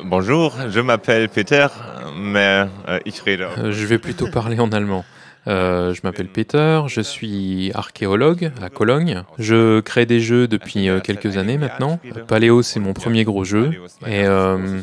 [0.04, 1.68] Bonjour, je m'appelle Peter,
[2.16, 2.66] mais
[3.06, 3.46] ich rede.
[3.70, 5.06] je vais plutôt parler en allemand.
[5.48, 9.24] Euh, je m'appelle Peter, je suis archéologue à Cologne.
[9.38, 11.98] Je crée des jeux depuis euh, quelques années maintenant.
[12.26, 13.70] Paléo, c'est mon premier gros jeu.
[14.06, 14.80] Et euh,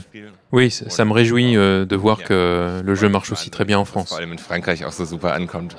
[0.51, 4.17] oui, ça me réjouit de voir que le jeu marche aussi très bien en France.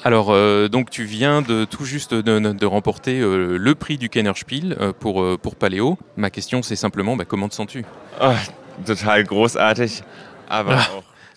[0.04, 0.34] Alors,
[0.68, 5.98] donc tu viens de tout juste de, remporter le prix du Kennerspiel pour, pour Paléo.
[6.16, 7.84] Ma question, c'est simplement, bah, comment te sens-tu?
[8.20, 8.34] Ah,
[8.84, 10.02] Total großartig,
[10.50, 10.64] ah,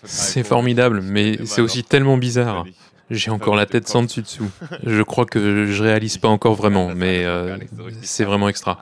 [0.04, 2.64] C'est formidable, mais c'est aussi tellement bizarre.
[3.10, 4.50] J'ai encore la tête sans dessus dessous.
[4.84, 7.56] Je crois que je réalise pas encore vraiment, mais euh,
[8.02, 8.78] c'est vraiment extra.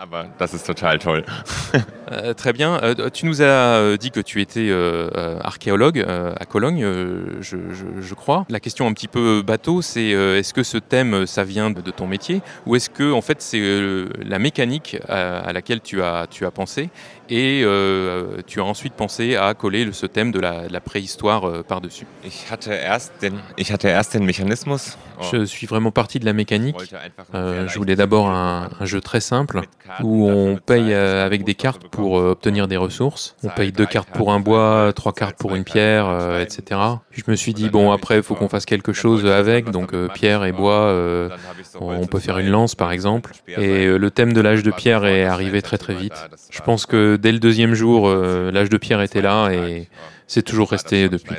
[2.11, 2.81] Euh, très bien.
[2.83, 4.71] Euh, tu nous as dit que tu étais
[5.43, 6.87] archéologue à Cologne,
[7.41, 7.57] je,
[8.01, 8.47] je, crois.
[8.49, 12.07] La question un petit peu bateau, c'est est-ce que ce thème, ça vient de ton
[12.07, 13.61] métier, ou est-ce que en fait c'est
[14.25, 16.91] la mécanique à, laquelle tu as, tu as pensé?
[17.31, 21.45] Et euh, tu as ensuite pensé à coller ce thème de la, de la préhistoire
[21.45, 22.07] euh, par-dessus.
[22.25, 24.97] Ich hatte erst den, ich hatte erst den Mechanismus
[25.33, 26.77] je suis vraiment parti de la mécanique.
[27.35, 29.61] Euh, je voulais d'abord un, jeu très simple
[30.03, 33.37] où on paye euh, avec des cartes pour euh, obtenir des ressources.
[33.43, 36.81] On paye deux cartes pour un bois, trois cartes pour une pierre, etc.
[37.11, 39.71] Puis je me suis dit, bon, après, il faut qu'on fasse quelque chose avec.
[39.71, 40.95] Donc, pierre et bois,
[41.81, 43.33] on peut faire une lance, par exemple.
[43.57, 46.29] Et le thème de l'âge de pierre est arrivé très, très vite.
[46.51, 49.89] Je pense que dès le deuxième jour, l'âge de pierre était là et
[50.29, 51.35] c'est toujours resté depuis.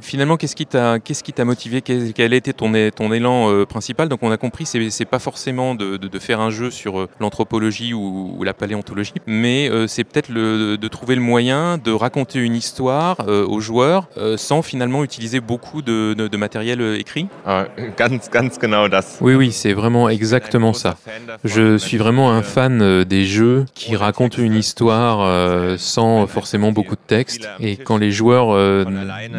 [0.00, 1.82] Finalement, qu'est-ce qui t'a qu'est-ce qui t'a motivé?
[1.82, 4.08] Quel, a été ton, ton élan euh, principal?
[4.08, 7.08] Donc, on a compris, c'est c'est pas forcément de, de, faire un jeu sur euh,
[7.18, 12.54] l'anthropologie ou, la paléontologie, mais euh, c'est peut-être de trouver le moyen de raconter une
[12.54, 17.26] histoire aux joueurs sans finalement utiliser beaucoup de, de matériel écrit.
[17.44, 17.66] Ah,
[17.96, 19.18] ganz, ganz genau das.
[19.20, 20.96] Oui, oui, c'est vraiment exactement ça.
[21.44, 27.00] Je suis vraiment un fan des jeux qui racontent une histoire sans forcément beaucoup de
[27.06, 27.48] texte.
[27.60, 28.84] Et quand les joueurs euh,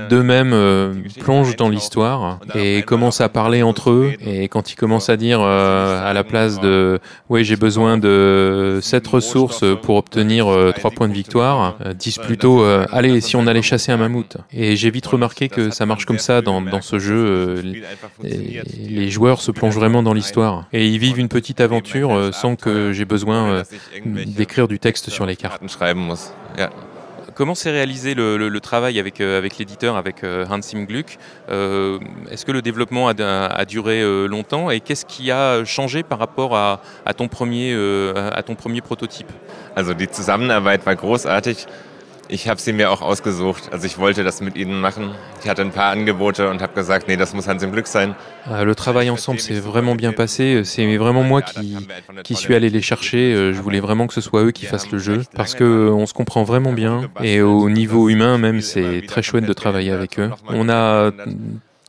[0.10, 5.10] d'eux-mêmes euh, plongent dans l'histoire et commencent à parler entre eux, et quand ils commencent
[5.10, 7.00] à dire euh, à la place de
[7.30, 13.22] oui j'ai besoin de cette ressource pour obtenir trois points de victoire, disent plutôt allez
[13.22, 14.38] si on allait chasser un mammouth.
[14.52, 17.62] Et j'ai vite remarqué que ça marche comme ça dans, dans ce jeu.
[18.24, 20.66] les joueurs se plongent vraiment dans l'histoire.
[20.74, 23.64] et ils vivent une petite aventure sans que j'ai besoin
[24.06, 25.62] d'écrire du texte sur les cartes.
[27.40, 31.18] Comment s'est réalisé le, travail avec, euh, avec l'éditeur, avec euh, Hans Im Gluck
[31.48, 31.98] euh,
[32.30, 36.82] Est-ce que le développement a, duré longtemps et qu'est-ce qui a changé par rapport à,
[37.16, 37.74] ton, premier,
[38.14, 39.32] à ton premier prototype?
[39.74, 40.10] Also die
[40.98, 41.66] großartig.
[42.32, 43.70] Ich habe sie mir auch ausgesucht.
[43.72, 45.16] Also ich wollte das mit ihnen machen.
[45.42, 48.14] Ich hatte ein paar Angebote und habe gesagt, nee, das muss Hans im Glück sein.
[48.48, 50.64] Euh, le travail ensemble s'est vraiment bien passé.
[50.64, 51.76] C'est vraiment moi qui,
[52.24, 53.52] qui suis allé les chercher.
[53.52, 56.14] Je voulais vraiment que ce soit eux qui fassent le jeu parce que on se
[56.14, 60.30] comprend vraiment bien et au niveau humain même, c'est très chouette de travailler avec eux.
[60.50, 61.12] On a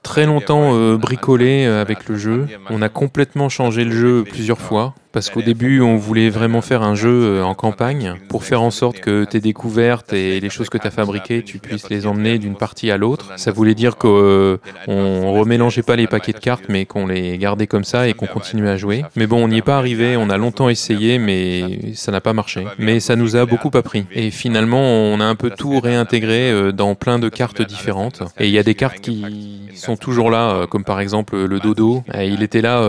[0.03, 2.47] très longtemps euh, bricolé avec le jeu.
[2.71, 4.95] On a complètement changé le jeu plusieurs fois.
[5.13, 8.71] Parce qu'au début, on voulait vraiment faire un jeu euh, en campagne pour faire en
[8.71, 12.39] sorte que tes découvertes et les choses que tu as fabriquées, tu puisses les emmener
[12.39, 13.33] d'une partie à l'autre.
[13.37, 17.67] Ça voulait dire qu'on euh, remélangeait pas les paquets de cartes, mais qu'on les gardait
[17.67, 19.05] comme ça et qu'on continuait à jouer.
[19.17, 22.33] Mais bon, on n'y est pas arrivé, on a longtemps essayé, mais ça n'a pas
[22.33, 22.65] marché.
[22.79, 24.07] Mais ça nous a beaucoup appris.
[24.13, 28.23] Et finalement, on a un peu tout réintégré euh, dans plein de cartes différentes.
[28.39, 29.25] Et il y a des cartes qui
[29.75, 32.05] sont toujours là, comme par exemple le dodo.
[32.15, 32.81] il était là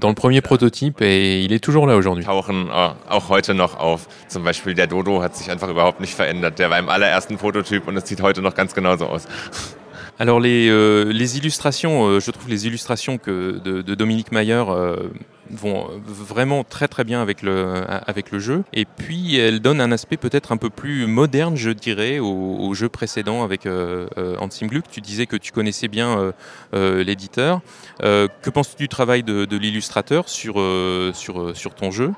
[0.00, 2.24] dans le premier prototype et il est toujours là aujourd'hui.
[2.24, 4.08] Tauchen äh, auch heute noch auf.
[4.28, 6.58] Zum Beispiel der Dodo hat sich einfach überhaupt nicht verändert.
[6.58, 9.26] Der war im allerersten Prototyp und es sieht heute noch ganz genauso aus.
[10.18, 14.64] Alors les, euh, les illustrations, euh, je trouve les illustrations que de, de Dominique Mayer
[14.68, 15.10] euh,
[15.50, 18.64] vont vraiment très très bien avec le, avec le jeu.
[18.72, 22.74] Et puis elles donnent un aspect peut-être un peu plus moderne, je dirais, au, au
[22.74, 24.48] jeu précédent avec euh, euh, Hans.
[24.90, 26.32] Tu disais que tu connaissais bien euh,
[26.74, 27.60] euh l'éditeur.
[28.02, 32.12] Euh, que penses-tu du travail de, de l'illustrateur sur, euh, sur, sur ton jeu?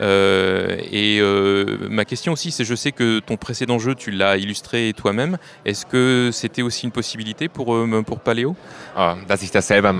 [0.00, 4.36] Euh, et euh, ma question aussi, c'est je sais que ton précédent jeu, tu l'as
[4.36, 5.38] illustré toi-même.
[5.64, 8.56] Est-ce que c'était aussi une possibilité pour, euh, pour Paléo?
[8.96, 9.16] Ah,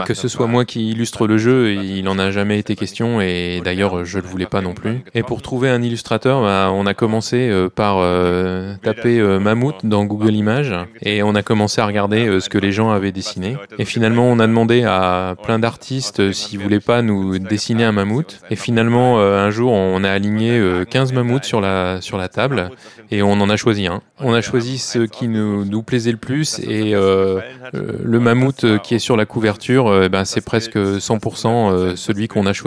[0.05, 3.61] Que ce soit moi qui illustre le jeu, il n'en a jamais été question et
[3.65, 5.03] d'ailleurs je ne le voulais pas non plus.
[5.15, 9.85] Et pour trouver un illustrateur, bah, on a commencé euh, par euh, taper euh, mammouth
[9.85, 13.57] dans Google Images et on a commencé à regarder ce que les gens avaient dessiné.
[13.79, 18.41] Et finalement, on a demandé à plein d'artistes s'ils voulaient pas nous dessiner un mammouth.
[18.51, 22.71] Et finalement, un jour, on a aligné 15 mammouths sur la, sur la table
[23.11, 24.03] et on en a choisi un.
[24.19, 28.99] On a choisi ce qui nous, nous plaisait le plus et le mammouth qui est
[28.99, 32.60] sur la couverture, ben, c'est presque 100% celui qu'on a choisi.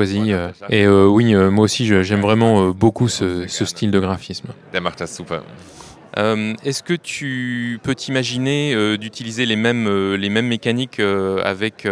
[0.69, 4.47] Et oui, moi aussi, j'aime vraiment beaucoup ce, ce, style de graphisme.
[6.17, 11.87] Euh, Est-ce que tu peux t'imaginer euh, d'utiliser les mêmes, euh, les mêmes mécaniques avec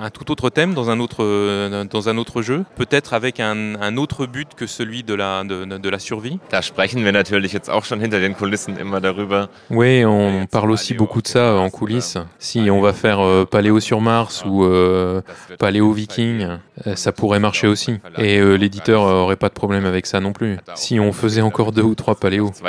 [0.00, 3.74] un, un, tout autre thème dans un autre, dans un autre jeu, peut-être avec un,
[3.80, 6.38] un, autre but que celui de la, de, de, la survie.
[6.50, 9.48] Da sprechen wir natürlich jetzt auch schon hinter den Kulissen immer darüber.
[9.70, 12.18] Oui, on parle aussi beaucoup de ça en coulisses.
[12.38, 15.22] Si on va faire euh, Paléo sur Mars ou euh,
[15.58, 17.98] Paléo Viking, euh, ça pourrait marcher aussi.
[18.18, 20.58] Et euh, l'éditeur aurait pas de problème avec ça non plus.
[20.74, 22.52] Si on faisait encore deux ou trois Paléos.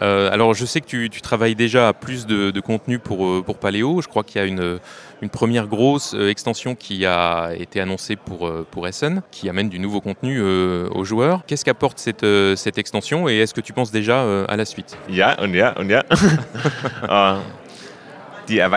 [0.00, 3.44] Euh, alors je sais que tu, tu, travailles déjà à plus de, de contenu pour,
[3.44, 4.02] pour Paléo.
[4.02, 4.80] Je crois qu'il y a une
[5.22, 9.68] une première grosse euh, extension qui a été annoncée pour, euh, pour Essen, qui amène
[9.68, 11.44] du nouveau contenu euh, aux joueurs.
[11.46, 14.98] Qu'est-ce qu'apporte cette, cette extension et est-ce que tu penses déjà à la suite?
[15.08, 16.04] Ja, und ja, und ja.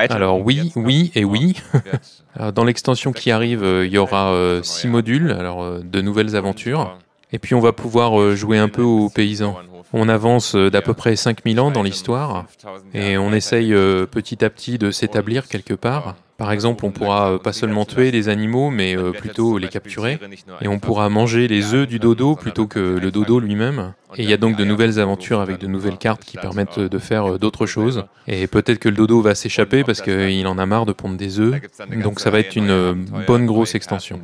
[0.09, 1.55] Alors oui, oui et oui.
[2.53, 6.97] Dans l'extension qui arrive, il y aura six modules, alors de nouvelles aventures.
[7.31, 9.57] Et puis on va pouvoir jouer un peu aux paysans.
[9.91, 12.45] On avance d'à peu près 5000 ans dans l'histoire
[12.93, 13.73] et on essaye
[14.11, 16.15] petit à petit de s'établir quelque part.
[16.37, 20.19] Par exemple, on pourra euh, pas seulement tuer les animaux, mais euh, plutôt les capturer.
[20.61, 23.93] Et on pourra manger les œufs du dodo plutôt que le dodo lui-même.
[24.17, 26.99] Et il y a donc de nouvelles aventures avec de nouvelles cartes qui permettent de
[26.99, 28.05] faire euh, d'autres choses.
[28.27, 31.39] Et peut-être que le dodo va s'échapper parce qu'il en a marre de pondre des
[31.39, 31.55] œufs.
[32.03, 34.19] Donc ça va être une bonne grosse extension.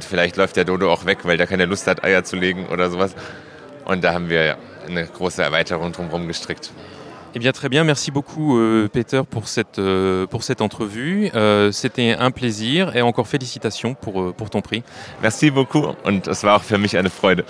[0.00, 3.16] Vielleicht läuft der Dodo auch weg, weil der keine Lust hat, Eier zu legen sowas.
[4.00, 4.56] Da haben wir
[4.86, 5.08] eine
[5.38, 5.92] Erweiterung
[6.28, 6.72] gestrickt.
[7.34, 7.82] Eh bien, très bien.
[7.82, 11.30] Merci beaucoup, euh, Peter, pour cette, euh, pour cette entrevue.
[11.34, 14.82] Euh, C'était un plaisir et encore félicitations pour, euh, pour ton prix.
[15.22, 17.44] Merci beaucoup und es war auch für mich eine Freude.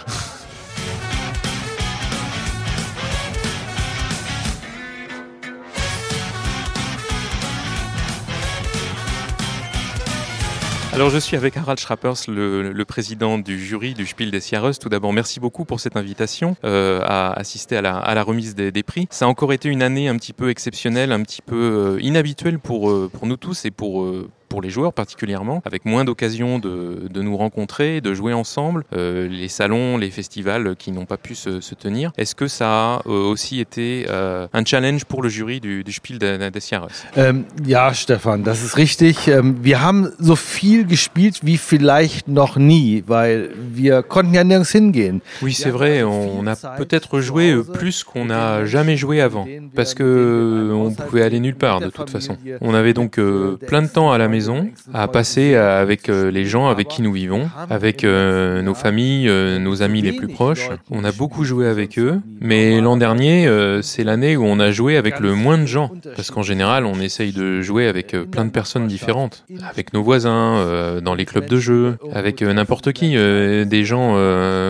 [10.93, 14.79] Alors je suis avec Harald Schrappers, le, le, président du jury du Spiel des Jahres.
[14.79, 18.55] Tout d'abord, merci beaucoup pour cette invitation euh, à assister à la, à la remise
[18.55, 19.07] des, des, prix.
[19.11, 21.57] Ça a encore été une année un petit peu exceptionnelle, un petit peu
[21.97, 25.87] euh, inhabituelle pour, euh, pour nous tous et pour euh, pour les joueurs particulièrement, avec
[25.87, 30.93] moins d'occasions de, de, nous rencontrer, de jouer ensemble, euh, les salons, les festivals qui
[30.93, 32.13] n'ont pas pu se, se tenir.
[32.19, 35.93] Est-ce que ça a euh, aussi été euh, un challenge pour le jury du, du
[35.93, 36.37] Spiel des
[36.69, 39.27] Jahres ähm, Ja, Stefan, das ist richtig.
[39.27, 44.71] Ähm, wir haben so viel gespielt wie vielleicht noch nie, weil wir konnten ja nirgends
[44.73, 45.23] hingehen.
[45.41, 50.71] Oui, c'est vrai, on a peut-être joué plus qu'on n'a jamais joué avant, parce que
[50.75, 52.37] on pouvait aller nulle part de toute façon.
[52.61, 53.19] On avait donc
[53.67, 57.13] plein de temps à la maison maison, à passer avec les gens avec qui nous
[57.13, 59.31] vivons, avec nos familles,
[59.61, 60.69] nos amis les plus proches.
[60.91, 63.49] On a beaucoup joué avec eux, mais l'an dernier,
[63.83, 66.99] c'est l'année où on a joué avec le moins de gens, parce qu'en général, on
[67.01, 71.59] essaye de jouer avec plein de personnes différentes, avec nos voisins, dans les clubs de
[71.59, 74.17] jeu, avec n'importe qui, des gens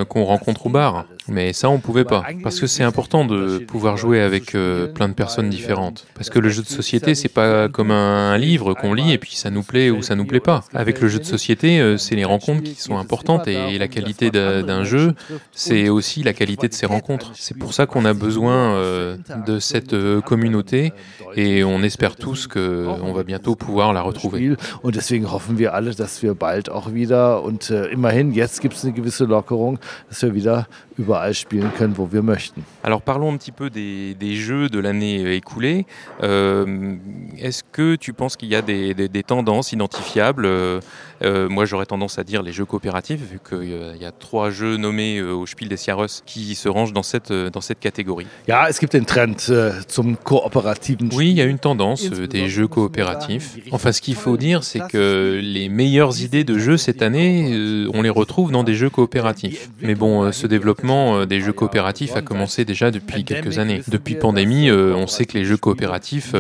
[0.08, 1.06] qu'on rencontre au bar.
[1.28, 4.52] Mais ça, on pouvait pas, parce que c'est important de pouvoir jouer avec
[4.94, 8.74] plein de personnes différentes, parce que le jeu de société, c'est pas comme un, livre
[8.74, 10.64] qu'on lit et puis ça nous plaît ou ça nous plaît pas.
[10.74, 14.30] Avec le jeu de société, euh, c'est les rencontres qui sont importantes et la qualité
[14.30, 15.14] d'un jeu,
[15.52, 17.32] c'est aussi la qualité de ces rencontres.
[17.34, 20.92] C'est pour ça qu'on a besoin euh, de cette euh, communauté
[21.36, 24.56] et on espère tous qu'on va bientôt pouvoir la retrouver.
[24.82, 28.74] Und deswegen hoffen wir alle, dass wir bald auch wieder und äh, immerhin jetzt gibt
[28.74, 30.66] es eine gewisse Lockerung, dass wir wieder
[30.98, 32.64] überall spielen können, wo wir möchten.
[32.82, 35.86] Alors parlons un petit peu des, des jeux de l'année écoulée.
[36.22, 36.96] Euh,
[37.38, 39.22] Est-ce que tu penses qu'il y a des, des, des
[39.52, 40.82] tendances identifiables
[41.24, 44.12] euh, euh, Moi j'aurais tendance à dire les jeux coopératifs, vu qu'il euh, y a
[44.12, 47.80] trois jeux nommés euh, au Spiel des Jahres qui se rangent dans cette, dans cette
[47.80, 48.26] catégorie.
[48.48, 52.48] Ja, es gibt den Trend äh, zum kooperativen Oui, il y a une tendance des
[52.48, 53.56] jeux coopératifs.
[53.70, 58.02] Enfin, ce qu'il faut dire, c'est que les meilleures idées de jeux cette année, on
[58.02, 59.70] les retrouve dans des jeux coopératifs.
[59.80, 63.82] Mais bon, ce développement des jeux coopératifs a commencé déjà depuis quelques années.
[63.88, 66.34] Depuis pandémie, on sait que les jeux coopératifs,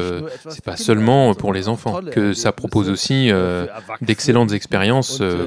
[0.48, 3.30] c'est pas seulement pour les enfants, que ça propose aussi
[4.00, 4.71] d'excellentes expériences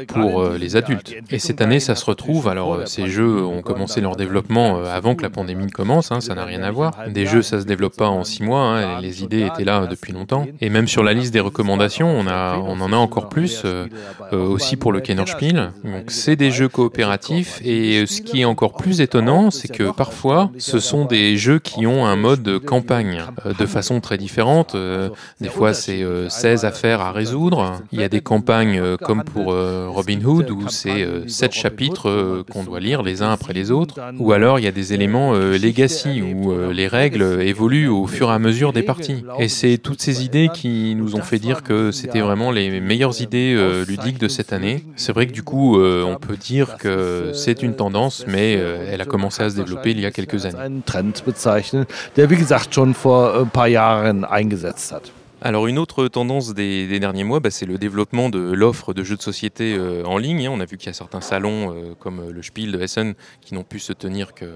[0.07, 1.13] pour les adultes.
[1.31, 2.47] Et cette année, ça se retrouve.
[2.47, 6.35] Alors, ces jeux ont commencé leur développement avant que la pandémie ne commence, hein, ça
[6.35, 6.93] n'a rien à voir.
[7.09, 10.13] Des jeux, ça se développe pas en six mois, hein, les idées étaient là depuis
[10.13, 10.45] longtemps.
[10.61, 13.87] Et même sur la liste des recommandations, on, a, on en a encore plus, euh,
[14.31, 15.71] aussi pour le Kennerspiel.
[15.83, 17.59] Donc, c'est des jeux coopératifs.
[17.63, 21.87] Et ce qui est encore plus étonnant, c'est que parfois, ce sont des jeux qui
[21.87, 23.23] ont un mode campagne
[23.57, 24.75] de façon très différente.
[25.41, 27.81] des fois, c'est 16 affaires à résoudre.
[27.91, 32.79] Il y a des campagnes comme pour Robin Hood où c'est 7 chapitres qu'on doit
[32.79, 33.99] lire les uns après les autres.
[34.19, 38.33] Ou alors, il y a des éléments legacy où les règles évoluent au fur et
[38.33, 39.23] à mesure des parties.
[39.39, 43.21] Et c'est toutes ces idées qui nous ont fait dire que c'était vraiment les meilleures
[43.21, 43.55] idées
[43.87, 44.83] ludiques de cette année.
[44.95, 49.05] C'est vrai que du coup, on peut dire que c'est une tendance, mais elle a
[49.05, 50.81] commencé à se développer il y a quelques années.
[55.45, 59.15] Alors une autre tendance des, derniers mois, bah, c'est le développement de l'offre de jeux
[59.15, 60.49] de société euh, en ligne.
[60.49, 63.53] On a vu qu'il y a certains salons euh, comme le Spiel de Essen qui
[63.53, 64.47] n'ont pu se tenir que,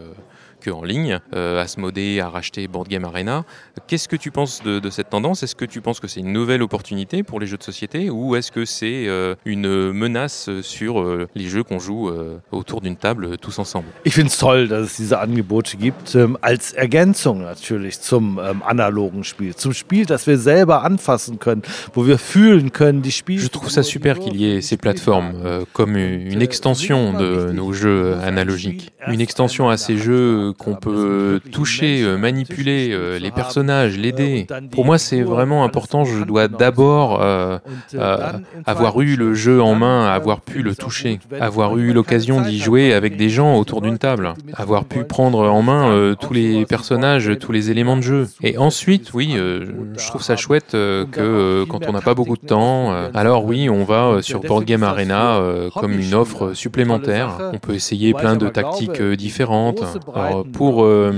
[0.60, 1.20] que en ligne.
[1.34, 3.46] Euh, Asmodée a racheté Board Game Arena.
[3.88, 5.44] Qu'est-ce que tu penses de, de cette tendance?
[5.44, 8.36] Est-ce que tu penses que c'est une nouvelle opportunité pour les jeux de société ou
[8.36, 12.96] est-ce que c'est euh, une menace sur euh, les jeux qu'on joue euh, autour d'une
[12.96, 13.88] table tous ensemble?
[14.06, 18.62] Ich finde es toll, dass es diese Angebote gibt, ähm, als Ergänzung natürlich zum ähm,
[18.64, 23.42] analogen Spiel, zum Spiel, das wir selber anfassen können, wo wir fühlen können, die Spiele.
[23.42, 27.74] Je trouve ça super qu'il y ait ces plateformes euh, comme une extension de nos
[27.74, 33.98] jeux analogiques, une extension à ces jeux qu'on peut toucher, euh, manipuler euh, les personnages,
[33.98, 34.48] les dés.
[34.72, 36.06] Pour moi, c'est vraiment important.
[36.06, 37.58] Je dois d'abord euh,
[37.96, 38.18] euh,
[38.66, 42.94] avoir eu le jeu en main, avoir pu le toucher, avoir eu l'occasion d'y jouer
[42.94, 47.32] avec des gens autour d'une table, avoir pu prendre en main euh, tous les personnages,
[47.40, 48.28] tous les éléments de jeu.
[48.44, 49.66] Et ensuite, oui, euh,
[49.98, 53.10] je trouve ça chouette euh, que euh, quand on n'a pas beaucoup de temps, euh,
[53.14, 57.38] alors oui, on va euh, sur Board Game Arena euh, comme une offre supplémentaire.
[57.54, 59.84] On peut essayer plein de tactiques euh, différentes.
[60.16, 61.14] Alors, pour euh,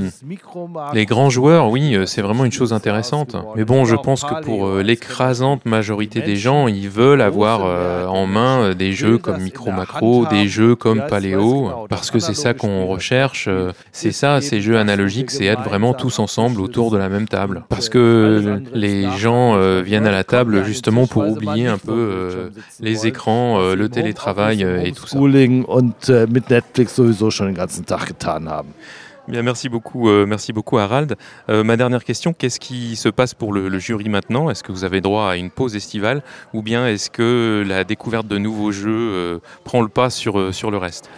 [0.94, 3.36] les grands joueurs, oui, euh, c'est vraiment une chose intéressante.
[3.56, 7.62] Mais bon, je pense que pour euh, l'écrasante majorité des gens, ils veulent avoir
[8.12, 12.54] en main des jeux comme Micro Macro, des jeux comme Paléo, parce que c'est ça
[12.54, 13.50] qu'on recherche.
[13.92, 17.64] C'est ça, ces jeux analogiques, c'est être vraiment tous ensemble autour de la même table.
[17.70, 23.60] Parce que les gens viennent à la table justement pour oublier un peu les écrans,
[23.74, 25.18] le télétravail et tout ça.
[29.28, 31.16] Bien, merci beaucoup, euh, merci beaucoup Harald.
[31.50, 34.50] Euh, ma dernière question, qu'est-ce qui se passe pour le, le jury maintenant?
[34.50, 38.28] Est-ce que vous avez droit à une pause estivale ou bien est-ce que la découverte
[38.28, 41.10] de nouveaux jeux euh, prend le pas sur, sur le reste?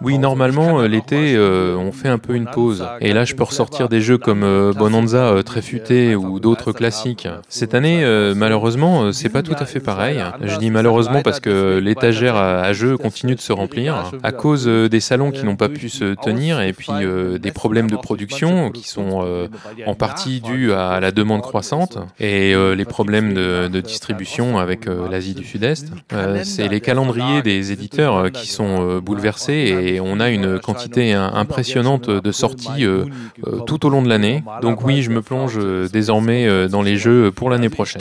[0.00, 2.86] Oui, normalement, l'été, on fait un peu une pause.
[3.00, 7.28] Et là, je peux ressortir des jeux comme Bonanza très futé ou d'autres classiques.
[7.48, 10.22] Cette année, malheureusement, c'est pas tout à fait pareil.
[10.42, 14.66] Je dis malheureusement parce que l'étagère à, à jeux continue de se remplir à cause
[14.66, 18.70] des salons qui n'ont pas pu se tenir et puis euh, des problèmes de production
[18.70, 19.48] qui sont euh,
[19.86, 24.86] en partie dus à la demande croissante et euh, les problèmes de, de distribution avec
[24.86, 25.92] euh, l'Asie du Sud-Est.
[26.12, 30.58] Euh, C'est les calendriers des éditeurs euh, qui sont euh, bouleversés et on a une
[30.58, 33.04] quantité hein, impressionnante de sorties euh,
[33.46, 34.42] euh, tout au long de l'année.
[34.62, 38.00] Donc oui, je me plonge euh, désormais euh, dans les jeux pour l'année Ich prochaine.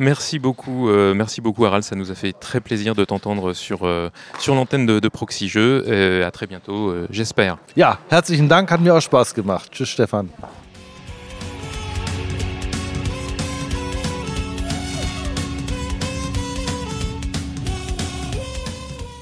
[0.00, 3.80] Merci beaucoup, euh, merci beaucoup Harald, ça nous a fait très plaisir de t'entendre sur,
[3.82, 5.84] euh, sur l'antenne de, de Proxy Jeux.
[5.88, 7.58] Euh, à très bientôt, euh, j'espère.
[7.76, 9.70] Ja, herzlichen Dank, hat mir auch Spaß gemacht.
[9.72, 10.28] Tschüss, Stefan.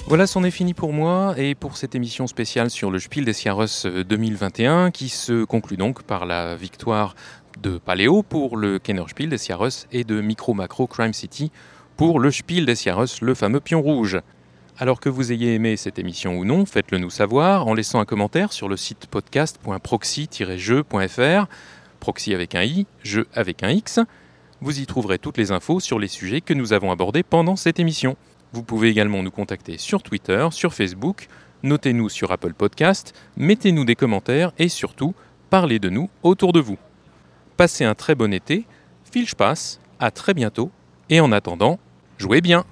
[0.08, 3.34] Voilà, c'en est fini pour moi et pour cette émission spéciale sur le Spiel des
[3.44, 7.14] euh, 2021 qui se conclut donc par la victoire
[7.62, 11.50] de Paléo pour le Kenner Spiel des Jahres et de Micro Macro Crime City
[11.96, 14.20] pour le Spiel des Jahres, le fameux pion rouge.
[14.78, 18.04] Alors que vous ayez aimé cette émission ou non, faites-le nous savoir en laissant un
[18.04, 21.46] commentaire sur le site podcast.proxy-jeu.fr,
[21.98, 23.98] proxy avec un i, jeu avec un x.
[24.60, 27.80] Vous y trouverez toutes les infos sur les sujets que nous avons abordés pendant cette
[27.80, 28.16] émission.
[28.52, 31.26] Vous pouvez également nous contacter sur Twitter, sur Facebook,
[31.64, 35.14] notez-nous sur Apple Podcast, mettez-nous des commentaires et surtout,
[35.50, 36.78] parlez de nous autour de vous.
[37.58, 38.66] Passez un très bon été,
[39.10, 40.70] file passe, à très bientôt.
[41.10, 41.80] Et en attendant,
[42.16, 42.64] jouez bien